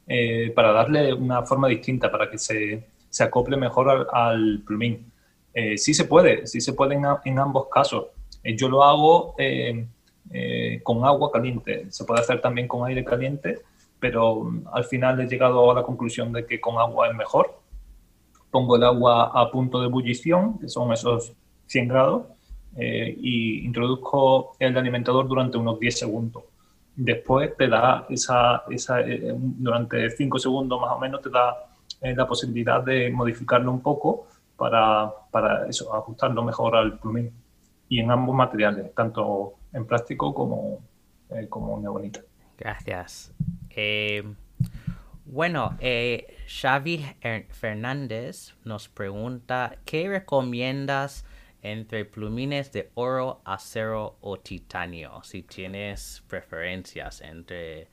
[0.07, 5.11] eh, para darle una forma distinta, para que se, se acople mejor al, plumín.
[5.53, 8.07] Eh, sí se puede, sí se puede en, ambos casos.
[8.47, 9.35] Eh, yo lo hago
[10.83, 13.63] con agua caliente, se puede hacer también con aire caliente,
[13.99, 17.61] pero mm, al final he llegado a la conclusión de que con agua es mejor.
[18.51, 21.33] Pongo el agua a punto de ebullición, que son esos
[21.67, 22.27] 100 grados
[22.77, 26.45] eh, y introduzco el alimentador durante unos 10 segundos.
[26.95, 31.55] Después te da esa, esa eh, durante 5 segundos más o menos, te da
[32.01, 37.31] eh, la posibilidad de modificarlo un poco para, para eso, ajustarlo mejor al plumín.
[37.89, 40.81] Y en ambos materiales, tanto en plástico como,
[41.49, 42.21] como en bonita.
[42.59, 43.33] Gracias.
[45.25, 45.77] Bueno,
[46.49, 47.05] Xavi
[47.51, 51.25] Fernández nos pregunta, ¿qué recomiendas
[51.63, 57.89] entre plumines de oro, acero o titanio, si tienes preferencias entre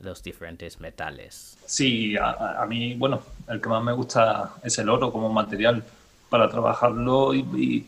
[0.00, 1.56] los diferentes metales.
[1.64, 5.84] Sí, a, mí, bueno, el que más me gusta es el oro como material
[6.28, 7.86] para trabajarlo y,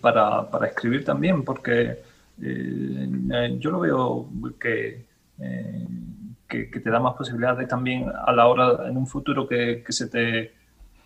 [0.00, 2.02] para, escribir también, porque
[2.42, 4.28] eh, yo lo veo
[4.60, 5.06] que,
[5.40, 5.86] eh,
[6.48, 10.52] que, te da más posibilidades también a la hora, en un futuro, que, se, te,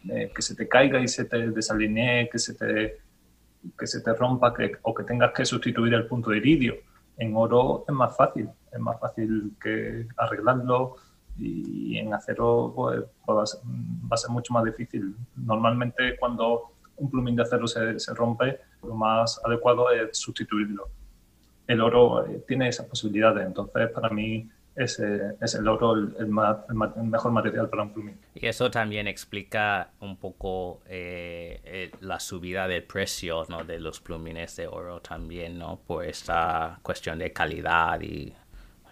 [0.09, 2.99] eh, que se te caiga y se te desalinee, que se te
[3.79, 6.77] que se te rompa que, o que tengas que sustituir el punto de iridio.
[7.17, 10.97] En oro es más fácil, es más fácil que arreglarlo
[11.37, 13.43] y en acero pues, pues va,
[14.15, 15.15] a ser, mucho más difícil.
[15.37, 20.89] Normalmente cuando un plumín de acero se, se rompe, lo más adecuado es sustituirlo.
[21.67, 26.29] El oro eh, tiene esas posibilidades, entonces para mí es, es el oro el, el,
[26.29, 28.17] mejor material para un plumín.
[28.35, 33.65] Y eso también explica un poco eh, eh, la subida del precio ¿no?
[33.65, 35.81] de los plumines de oro también, ¿no?
[35.85, 38.33] por esta cuestión de calidad y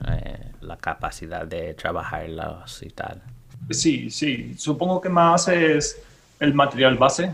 [0.09, 3.23] eh, la capacidad de trabajarlos y tal.
[3.71, 6.03] Sí, sí, supongo que más es
[6.41, 7.31] el material base,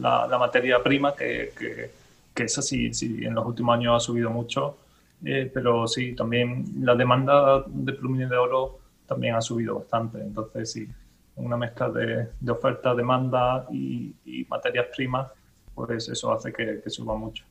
[0.00, 1.90] la, la, materia prima, que, que,
[2.34, 4.76] que esa sí, sí, en los últimos años ha subido mucho
[5.24, 10.18] eh, pero sí, también la demanda de plumines de oro también ha subido bastante.
[10.20, 10.88] Entonces, sí,
[11.36, 14.14] una mezcla de, de oferta, demanda y,
[14.48, 15.30] materias primas,
[15.74, 17.44] pues eso hace que, suba mucho.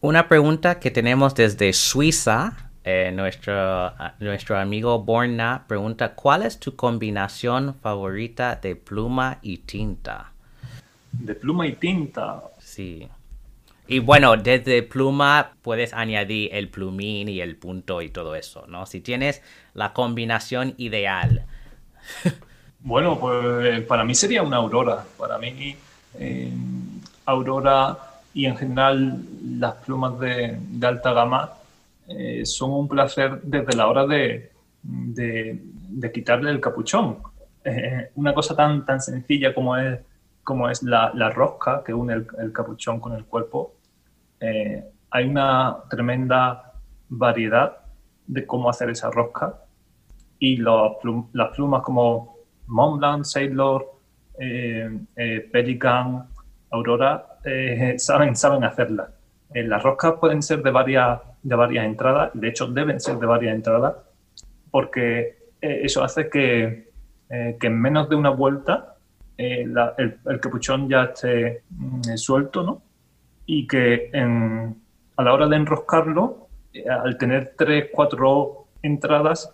[0.00, 6.74] Una pregunta que tenemos desde Suiza, eh, nuestro, nuestro amigo Borna pregunta, ¿cuál es tu
[6.74, 10.31] combinación favorita de pluma y tinta?
[11.12, 12.42] De pluma y tinta.
[12.58, 13.08] Sí.
[13.86, 18.86] Y bueno, desde pluma puedes añadir el plumín y el punto y todo eso, ¿no?
[18.86, 19.42] Si tienes
[19.74, 21.44] la combinación ideal.
[22.84, 25.04] Bueno, pues para mí sería una aurora.
[25.16, 25.76] Para mí,
[26.18, 26.52] eh,
[27.24, 27.96] aurora
[28.34, 29.22] y en general
[29.58, 31.52] las plumas de, alta gama
[32.08, 34.50] eh, son un placer desde la hora de,
[36.12, 37.18] quitarle el capuchón.
[37.64, 40.00] Eh, una cosa tan, tan sencilla como es,
[40.44, 43.74] como es la, rosca que une el, capuchón con el cuerpo,
[45.10, 46.72] hay una tremenda
[47.08, 47.76] variedad
[48.26, 49.54] de cómo hacer esa rosca
[50.38, 52.36] y las plumas como
[52.66, 53.92] Montblanc, Sailor,
[54.38, 56.26] eh, eh, Pelican,
[56.70, 59.10] Aurora, eh, saben, saben hacerla.
[59.54, 63.54] las roscas pueden ser de varias, de varias entradas, de hecho deben ser de varias
[63.54, 63.94] entradas,
[64.70, 66.90] porque eso hace que,
[67.28, 68.91] en menos de una vuelta
[69.36, 72.82] el, capuchón ya esté mm, suelto, ¿no?
[73.46, 76.48] Y que a la hora de enroscarlo,
[76.88, 79.52] al tener tres, cuatro entradas,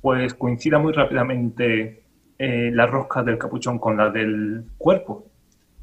[0.00, 2.04] pues coincida muy rápidamente
[2.38, 5.24] eh, la rosca del capuchón con la del cuerpo.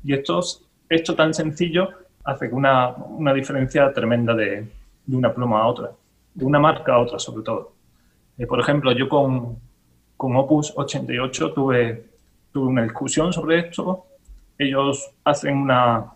[0.04, 0.42] Y esto,
[0.90, 1.90] esto tan sencillo
[2.24, 4.68] hace una, una diferencia tremenda de,
[5.06, 5.92] de, una pluma a otra,
[6.34, 7.74] de una marca a otra sobre todo.
[8.38, 9.58] Eh, por ejemplo, yo con,
[10.18, 12.11] con Opus 88 tuve,
[12.52, 14.06] tuve una discusión sobre esto.
[14.58, 16.12] Ellos hacen una,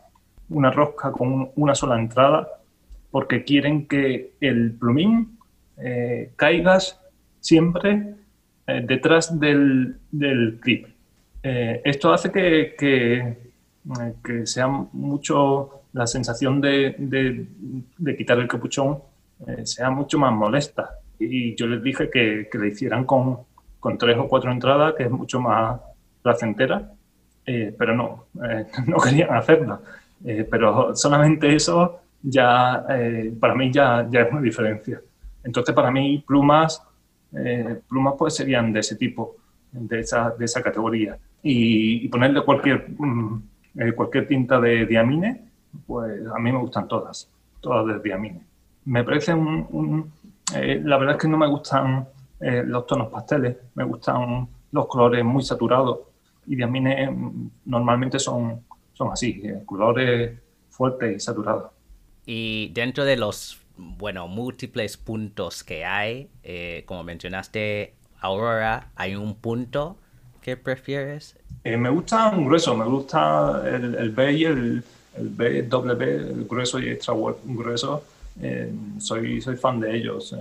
[0.50, 2.48] una rosca con una sola entrada
[3.12, 5.38] porque quieren que el plumín
[5.78, 7.00] eh, caigas
[7.40, 8.16] siempre
[8.68, 10.88] eh, detrás del, del clip.
[11.44, 18.48] Eh, esto hace que, que, eh, que, sea mucho la sensación de, de, quitar el
[18.48, 19.00] capuchón
[19.64, 20.98] sea mucho más molesta.
[21.20, 23.42] Y yo les dije que, que le hicieran con,
[23.80, 25.80] con, tres o cuatro entradas, que es mucho más
[26.26, 26.92] placentera,
[27.46, 28.26] pero no,
[28.88, 29.80] no querían hacerlo.
[30.50, 32.84] pero solamente eso ya,
[33.40, 35.00] para mí ya, ya es una diferencia.
[35.44, 36.82] Entonces, para mí, plumas
[37.36, 39.36] eh, plumas pues serían de ese tipo,
[39.72, 41.18] de esa, de esa categoría.
[41.44, 43.44] Y, ponerle cualquier, mm,
[43.76, 45.42] eh, cualquier tinta de diamine,
[45.86, 48.42] pues a mí me gustan todas, todas de diamine.
[48.86, 50.12] Me parece un,
[50.56, 52.08] eh, la verdad es que no me gustan
[52.40, 56.00] los tonos pasteles, me gustan los colores muy saturados
[56.48, 58.62] y diamine mm, normalmente son,
[58.94, 60.40] son así, colores
[60.70, 61.72] fuertes y saturados.
[62.26, 66.30] Y dentro de los bueno, múltiples puntos que hay.
[66.44, 69.98] Eh, como mencionaste, Aurora, ¿hay un punto
[70.42, 71.38] que prefieres?
[71.64, 74.84] Eh, me gusta un grueso, me gusta el, B y el,
[75.18, 78.04] el B, doble B, el grueso y extra grueso.
[78.42, 80.36] Eh, soy, soy fan de ellos.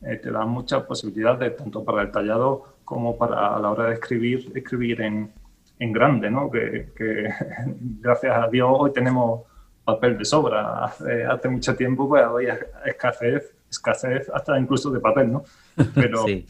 [0.00, 4.50] te dan muchas posibilidades, tanto para el tallado como para a la hora de escribir,
[4.54, 5.32] escribir en,
[5.78, 6.50] en grande, ¿no?
[6.50, 7.28] Que, que
[8.00, 9.42] gracias a Dios hoy tenemos
[9.84, 10.84] papel de sobra.
[10.84, 15.44] Hace, mucho tiempo pues, había escasez, escasez hasta incluso de papel, ¿no?
[15.94, 16.46] Pero sí,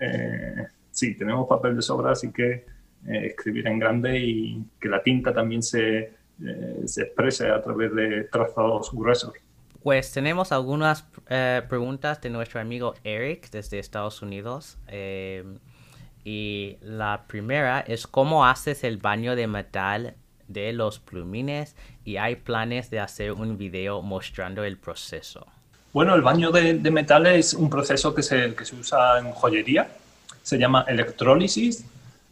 [0.00, 2.66] eh, sí tenemos papel de sobra, así que
[3.06, 7.94] eh, escribir en grande y que la tinta también se, eh, se exprese a través
[7.94, 9.34] de trazos gruesos.
[9.82, 11.06] Pues tenemos algunas
[11.68, 14.78] preguntas de nuestro amigo Eric desde Estados Unidos.
[16.24, 20.14] Y la primera es cómo haces el baño de metal
[20.48, 25.46] de los plumines y hay planes de hacer un video mostrando el proceso.
[25.92, 29.30] Bueno, el baño de, de metal es un proceso que se, que se, usa en
[29.30, 29.88] joyería,
[30.42, 31.84] se llama electrólisis,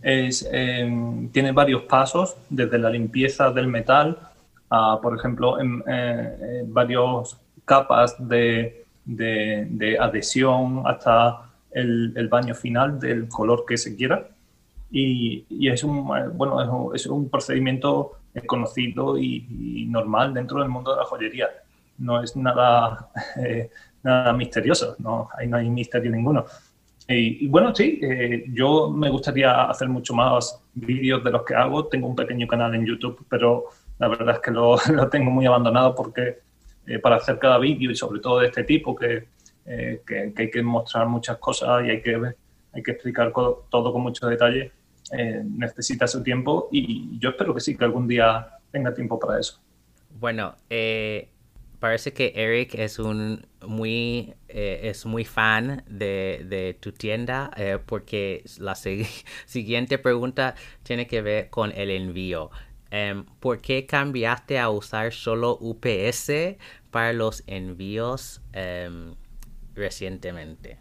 [0.02, 4.18] es, em, tiene varios pasos, desde la limpieza del metal
[4.68, 12.98] a, por ejemplo, en, eh, eh, varios capas de, de, adhesión hasta el, baño final
[12.98, 14.28] del color que se quiera
[14.90, 21.04] y, es, un, bueno, es, un procedimiento conocido y, normal dentro del mundo de la
[21.04, 21.48] joyería.
[21.98, 23.10] No es nada,
[23.44, 23.70] eh,
[24.02, 26.44] nada misterioso, no, ahí no hay misterio ninguno.
[27.08, 31.86] Y, bueno, sí, eh, yo me gustaría hacer mucho más vídeos de los que hago.
[31.86, 33.64] Tengo un pequeño canal en YouTube, pero
[33.98, 36.38] la verdad es que lo, lo tengo muy abandonado porque
[36.86, 39.28] eh, para hacer cada vídeo y sobre todo de este tipo, que,
[39.64, 42.34] que, que, hay que mostrar muchas cosas y hay que,
[42.72, 44.72] hay que explicar todo con mucho detalle,
[45.12, 49.40] eh, necesita su tiempo y yo espero que sí, que algún día tenga tiempo para
[49.40, 49.60] eso.
[50.18, 51.28] Bueno, eh,
[51.80, 57.50] parece que Eric es un muy eh, es muy fan de, tu tienda
[57.84, 58.74] porque la
[59.46, 62.50] siguiente pregunta tiene que ver con el envío.
[62.90, 66.56] Em, ¿Por qué cambiaste a usar solo UPS
[66.90, 69.14] para los envíos em,
[69.74, 70.78] recientemente?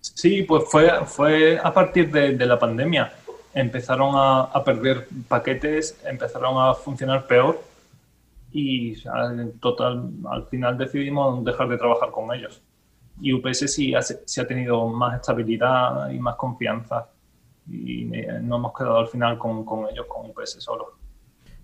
[0.00, 3.12] Sí, pues fue, fue a partir de la pandemia
[3.54, 7.62] empezaron a, perder paquetes, empezaron a funcionar peor
[8.52, 12.60] y al, total, al final decidimos dejar de trabajar con ellos.
[13.20, 17.08] Y UPS sí ha, ha tenido más estabilidad y más confianza
[17.68, 18.04] y
[18.42, 20.98] no hemos quedado al final con, con ellos, con UPS solo.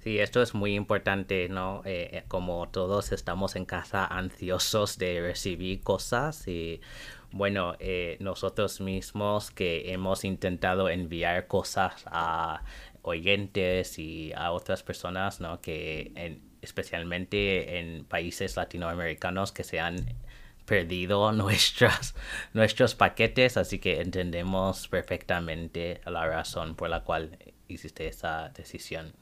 [0.00, 1.82] Sí, esto es muy importante, ¿no?
[1.84, 6.80] Eh, eh, como todos estamos en casa ansiosos de recibir cosas y
[7.32, 12.62] bueno, eh, nosotros mismos que hemos intentado enviar cosas a
[13.02, 15.60] oyentes y a otras personas, ¿no?
[15.60, 19.96] Que en, especialmente en países latinoamericanos que se han
[20.64, 22.14] perdido nuestros,
[22.54, 27.38] nuestros paquetes, así que entendemos perfectamente la razón por la cual
[27.68, 29.19] hiciste esa decisión.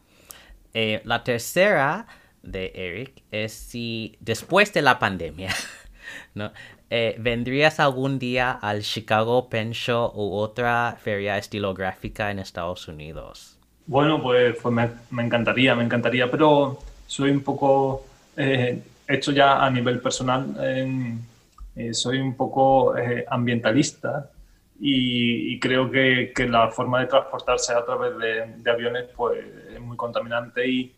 [0.81, 2.07] Eh, la tercera
[2.41, 5.53] de Eric es si después de la pandemia,
[6.37, 6.53] ¿no?
[6.89, 13.59] Eh, ¿vendrías algún día al Chicago Pen Show u otra feria estilográfica en Estados Unidos?
[13.87, 18.07] Bueno, pues, pues me, me, encantaría, me encantaría, pero soy un poco,
[18.37, 24.31] eh, hecho ya a nivel personal, eh, soy un poco eh, ambientalista
[24.79, 29.41] y, y, creo que, que, la forma de transportarse a través de, de aviones pues,
[29.41, 30.95] es muy contaminante y,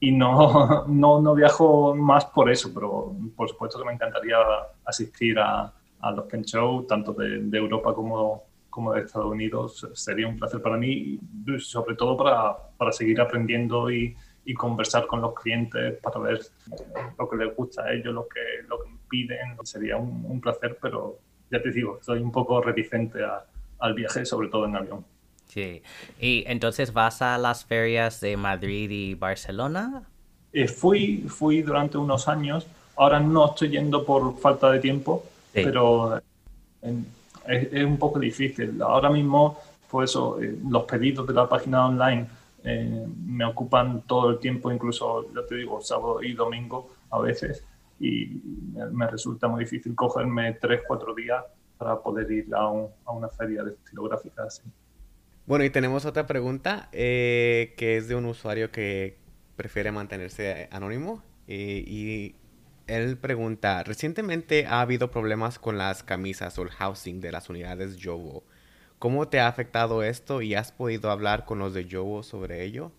[0.00, 4.36] y no, no, no, viajo más por eso, pero por supuesto que me encantaría
[4.84, 9.86] asistir a, a los Pen Show, tanto de, de, Europa como, como de Estados Unidos.
[9.94, 11.18] Sería un placer para mí,
[11.58, 16.40] sobre todo para, para seguir aprendiendo y, y, conversar con los clientes para ver
[17.18, 19.56] lo que les gusta a ellos, lo que, lo que piden.
[19.64, 21.18] Sería un, un placer, pero
[21.50, 23.44] ya te digo, soy un poco reticente a,
[23.80, 25.04] al viaje, sobre todo en avión.
[25.52, 25.82] Sí.
[26.20, 30.04] ¿Y entonces vas a las ferias de Madrid y Barcelona?
[30.52, 32.66] Eh, fui, fui durante unos años.
[32.96, 35.62] Ahora no estoy yendo por falta de tiempo, sí.
[35.64, 36.18] pero
[36.82, 38.80] es, es, un poco difícil.
[38.80, 39.58] Ahora mismo,
[39.90, 42.26] pues eso, eh, los pedidos de la página online
[42.62, 47.64] eh, me ocupan todo el tiempo, incluso, ya te digo, sábado y domingo a veces,
[47.98, 48.40] y
[48.72, 51.42] me, me resulta muy difícil cogerme tres, cuatro días
[51.76, 54.62] para poder ir a, un, a una feria de estilográfica así.
[55.50, 59.16] Bueno, y tenemos otra pregunta eh, que es de un usuario que
[59.56, 62.36] prefiere mantenerse anónimo y
[62.86, 67.96] él pregunta, recientemente ha habido problemas con las camisas o el housing de las unidades
[67.96, 68.44] Yowo.
[69.00, 72.92] ¿Cómo te ha afectado esto y has podido hablar con los de Yowo sobre ello?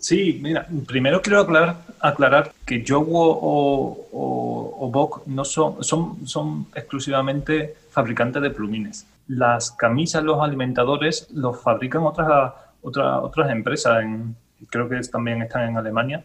[0.00, 1.38] Sí, mira, primero quiero
[2.00, 9.70] aclarar, que Yowo o, o, o no son, son, son exclusivamente fabricantes de plumines las
[9.72, 12.52] camisas, los alimentadores, los fabrican otras,
[12.82, 14.04] otras, otras empresas,
[14.68, 16.24] creo que también están en Alemania,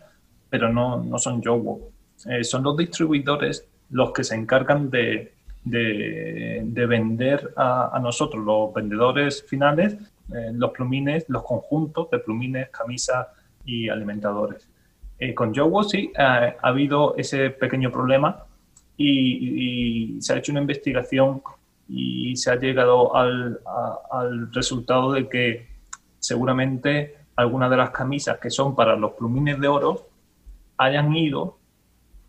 [0.49, 1.89] pero no, no son Yowo.
[2.25, 5.33] Eh, son los distribuidores los que se encargan de,
[5.63, 9.93] de, de vender a, nosotros, los vendedores finales,
[10.33, 13.27] eh, los plumines, los conjuntos de plumines, camisas
[13.63, 14.67] y alimentadores.
[15.17, 18.43] Eh, con Yowo sí ha habido ese pequeño problema
[18.97, 21.41] y, se ha hecho una investigación
[21.87, 23.59] y se ha llegado al,
[24.51, 25.67] resultado de que
[26.19, 30.07] seguramente algunas de las camisas que son para los plumines de oro
[30.77, 31.57] hayan ido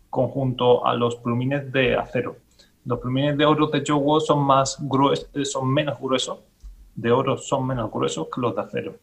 [0.09, 2.37] conjunto a los plumines de acero.
[2.85, 6.39] Los plumines de oro de Jowo son más gruesos, son menos gruesos,
[6.95, 8.95] de oro son menos gruesos que los de acero.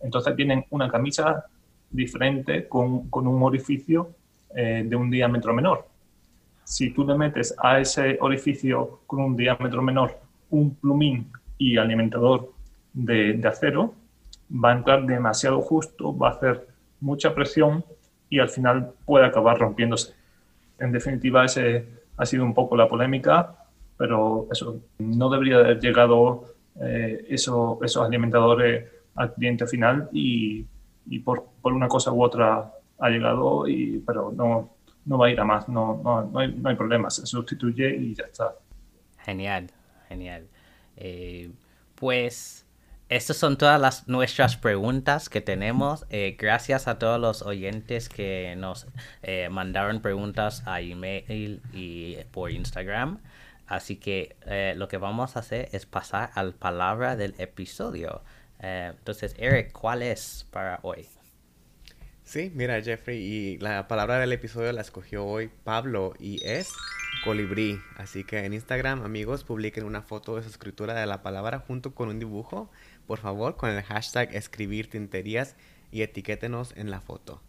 [0.00, 1.46] Entonces tienen una camisa
[1.90, 4.10] diferente con, con un orificio
[4.54, 5.89] eh, de un diámetro menor
[6.70, 11.26] si tú le metes a ese orificio con un diámetro menor un plumín
[11.58, 12.52] y alimentador
[12.92, 13.92] de, acero,
[14.52, 16.68] va a entrar demasiado justo, va a hacer
[17.00, 17.84] mucha presión
[18.28, 20.14] y al final puede acabar rompiéndose.
[20.78, 23.52] En definitiva, ese ha sido un poco la polémica,
[23.96, 28.84] pero eso no debería haber llegado eh, eso, esos alimentadores
[29.16, 30.64] al cliente final y,
[31.06, 34.70] y por, por, una cosa u otra ha llegado, y, pero no,
[35.04, 37.96] no va a ir a más, no, no, no, hay, no hay problema, se sustituye
[37.96, 38.54] y ya está.
[39.24, 39.70] Genial,
[40.08, 40.46] genial.
[40.96, 41.50] Eh,
[41.94, 42.66] pues
[43.08, 46.06] estas son todas las nuestras preguntas que tenemos.
[46.10, 48.86] Eh, gracias a todos los oyentes que nos
[49.22, 53.18] eh, mandaron preguntas a email y por Instagram.
[53.70, 58.20] Así que eh, lo que vamos a hacer es pasar a la palabra del episodio.
[58.58, 61.06] Eh, entonces, Eric, ¿cuál es para hoy?
[62.30, 66.68] Sí, mira Jeffrey, y la palabra del episodio la escogió hoy Pablo y es
[67.24, 67.80] colibrí.
[67.96, 71.92] Así que en Instagram, amigos, publiquen una foto de su escritura de la palabra junto
[71.92, 72.70] con un dibujo,
[73.08, 75.56] por favor, con el hashtag escribir tinterías
[75.90, 77.42] y etiquétenos en la foto.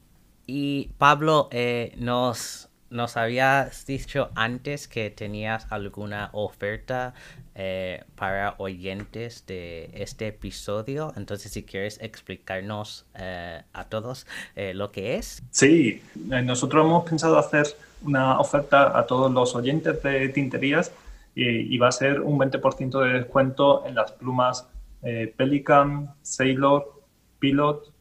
[0.48, 7.14] Y Pablo, eh, nos, nos habías dicho antes que tenías alguna oferta
[7.54, 11.12] eh, para oyentes de este episodio.
[11.18, 14.26] Entonces, si quieres explicarnos eh, a todos
[14.56, 15.44] eh, lo que es.
[15.52, 17.68] Sí, nosotros hemos pensado hacer
[18.04, 20.94] una oferta a todos los oyentes de tinterías
[21.36, 24.68] y, va a ser un 20% de descuento en las plumas
[25.02, 27.02] Pelican, Sailor,
[27.40, 27.92] Pilot,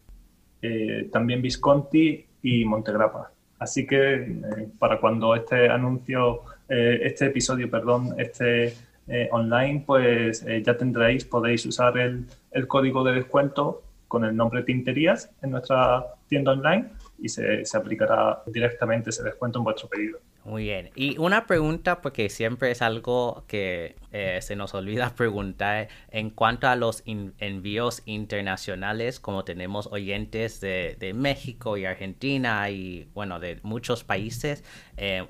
[1.12, 3.30] también Visconti y Montegrappa.
[3.58, 4.36] Así que
[4.78, 8.74] para cuando este anuncio, este episodio, perdón, este
[9.12, 14.36] eh, online, pues eh, ya tendréis, podéis usar el, el, código de descuento con el
[14.36, 19.88] nombre Tinterías en nuestra tienda online y se, se aplicará directamente ese descuento en vuestro
[19.88, 20.20] pedido.
[20.44, 20.90] Muy bien.
[20.94, 26.68] Y una pregunta, porque siempre es algo que eh, se nos olvida preguntar en cuanto
[26.68, 33.58] a los envíos internacionales, como tenemos oyentes de, de, México y Argentina y bueno, de
[33.64, 34.62] muchos países,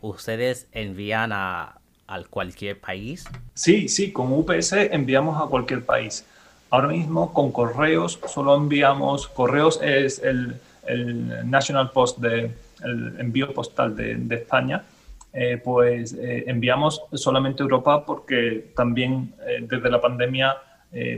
[0.03, 1.80] ¿ustedes envían a,
[2.11, 3.25] a cualquier país?
[3.55, 6.27] Sí, sí, con UPS enviamos a cualquier país.
[6.69, 10.57] Ahora mismo con correos solo enviamos, correos es el,
[10.87, 12.51] el National Post, de,
[12.85, 14.85] el envío postal de, de España,
[15.33, 20.57] eh, pues eh, enviamos solamente Europa porque también eh, desde la pandemia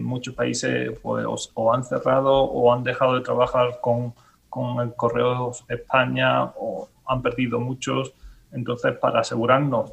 [0.03, 1.25] muchos países pues,
[1.55, 4.13] o, han cerrado o han dejado de trabajar con,
[4.51, 8.13] con el correo España o han perdido muchos.
[8.53, 9.93] Entonces, para asegurarnos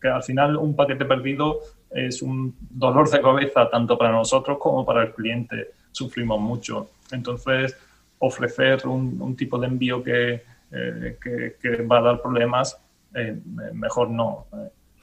[0.00, 4.84] que al final un paquete perdido es un dolor de cabeza tanto para nosotros como
[4.84, 5.72] para el cliente.
[5.92, 6.90] Sufrimos mucho.
[7.10, 7.76] Entonces,
[8.18, 12.78] ofrecer un, tipo de envío que, eh, que, va a dar problemas,
[13.14, 13.38] eh,
[13.72, 14.46] mejor no.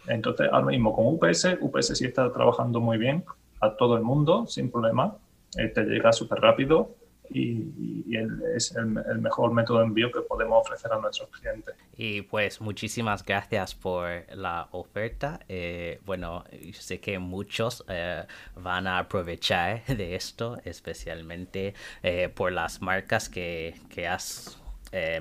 [0.07, 3.23] Entonces, ahora mismo con UPS, UPS sí está trabajando muy bien
[3.59, 5.15] a todo el mundo, sin problema.
[5.57, 6.95] Eh, te llega súper rápido
[7.29, 8.15] y,
[8.55, 11.75] es el, mejor método de envío que podemos ofrecer a nuestros clientes.
[11.95, 15.39] Y pues muchísimas gracias por la oferta.
[15.47, 18.25] Eh, bueno, sé que muchos eh,
[18.55, 21.73] van a aprovechar de esto, especialmente
[22.03, 24.61] eh, por las marcas que, que has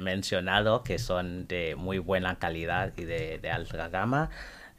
[0.00, 4.30] mencionado, que son de muy buena calidad y de alta gama.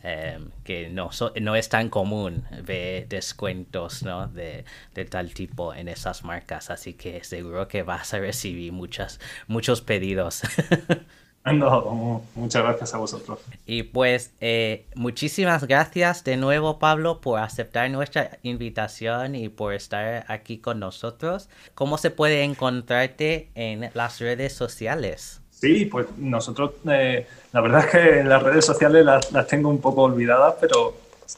[0.04, 1.10] Em, que no,
[1.41, 4.28] no es tan común ver descuentos ¿no?
[4.28, 9.20] de, de, tal tipo en esas marcas, así que seguro que vas a recibir muchas,
[9.48, 10.43] muchos pedidos.
[11.54, 13.39] No, muchas gracias a vosotros.
[13.66, 20.26] Y pues eh, muchísimas gracias de nuevo Pablo por aceptar nuestra invitación y por estar
[20.28, 21.50] aquí con nosotros.
[21.74, 25.41] ¿Cómo se puede encontrarte en las redes sociales?
[25.60, 29.82] Sí, pues nosotros, eh, la verdad es que en las redes sociales las, tengo un
[29.82, 30.93] poco olvidadas, pero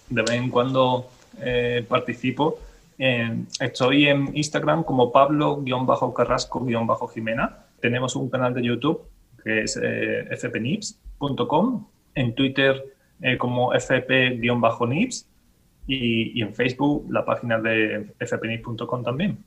[0.09, 1.09] de vez en cuando
[1.39, 2.59] eh, participo.
[2.97, 7.59] estoy en Instagram como Pablo-Carrasco-Jimena.
[7.80, 9.03] Tenemos un canal de YouTube
[9.41, 12.84] que es eh, fpnips.com, en Twitter
[13.38, 15.28] como fp-nips
[15.88, 19.38] y, y en Facebook la página de fpnips.com también.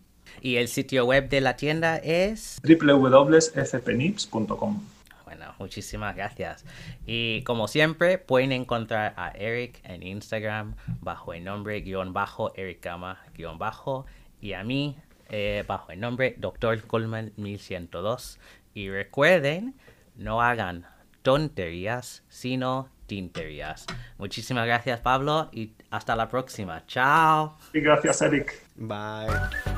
[0.40, 4.82] Y el sitio web de la tienda es www.fpnips.com.
[5.24, 6.64] Bueno, muchísimas gracias.
[7.06, 13.18] Y como siempre, pueden encontrar a Eric en Instagram bajo el nombre guion bajo Ericama
[13.34, 14.04] guion bajo
[14.40, 14.96] y a mí
[15.30, 16.82] eh, bajo el nombre Dr.
[16.82, 18.38] Coleman 1102.
[18.74, 19.74] Y recuerden,
[20.16, 20.86] no hagan
[21.22, 23.86] tonterías, sino tinterías.
[24.18, 26.84] Muchísimas gracias, Pablo, y hasta la próxima.
[26.86, 27.56] Chao.
[27.72, 28.52] Y gracias, Eric.
[28.76, 29.71] Bye.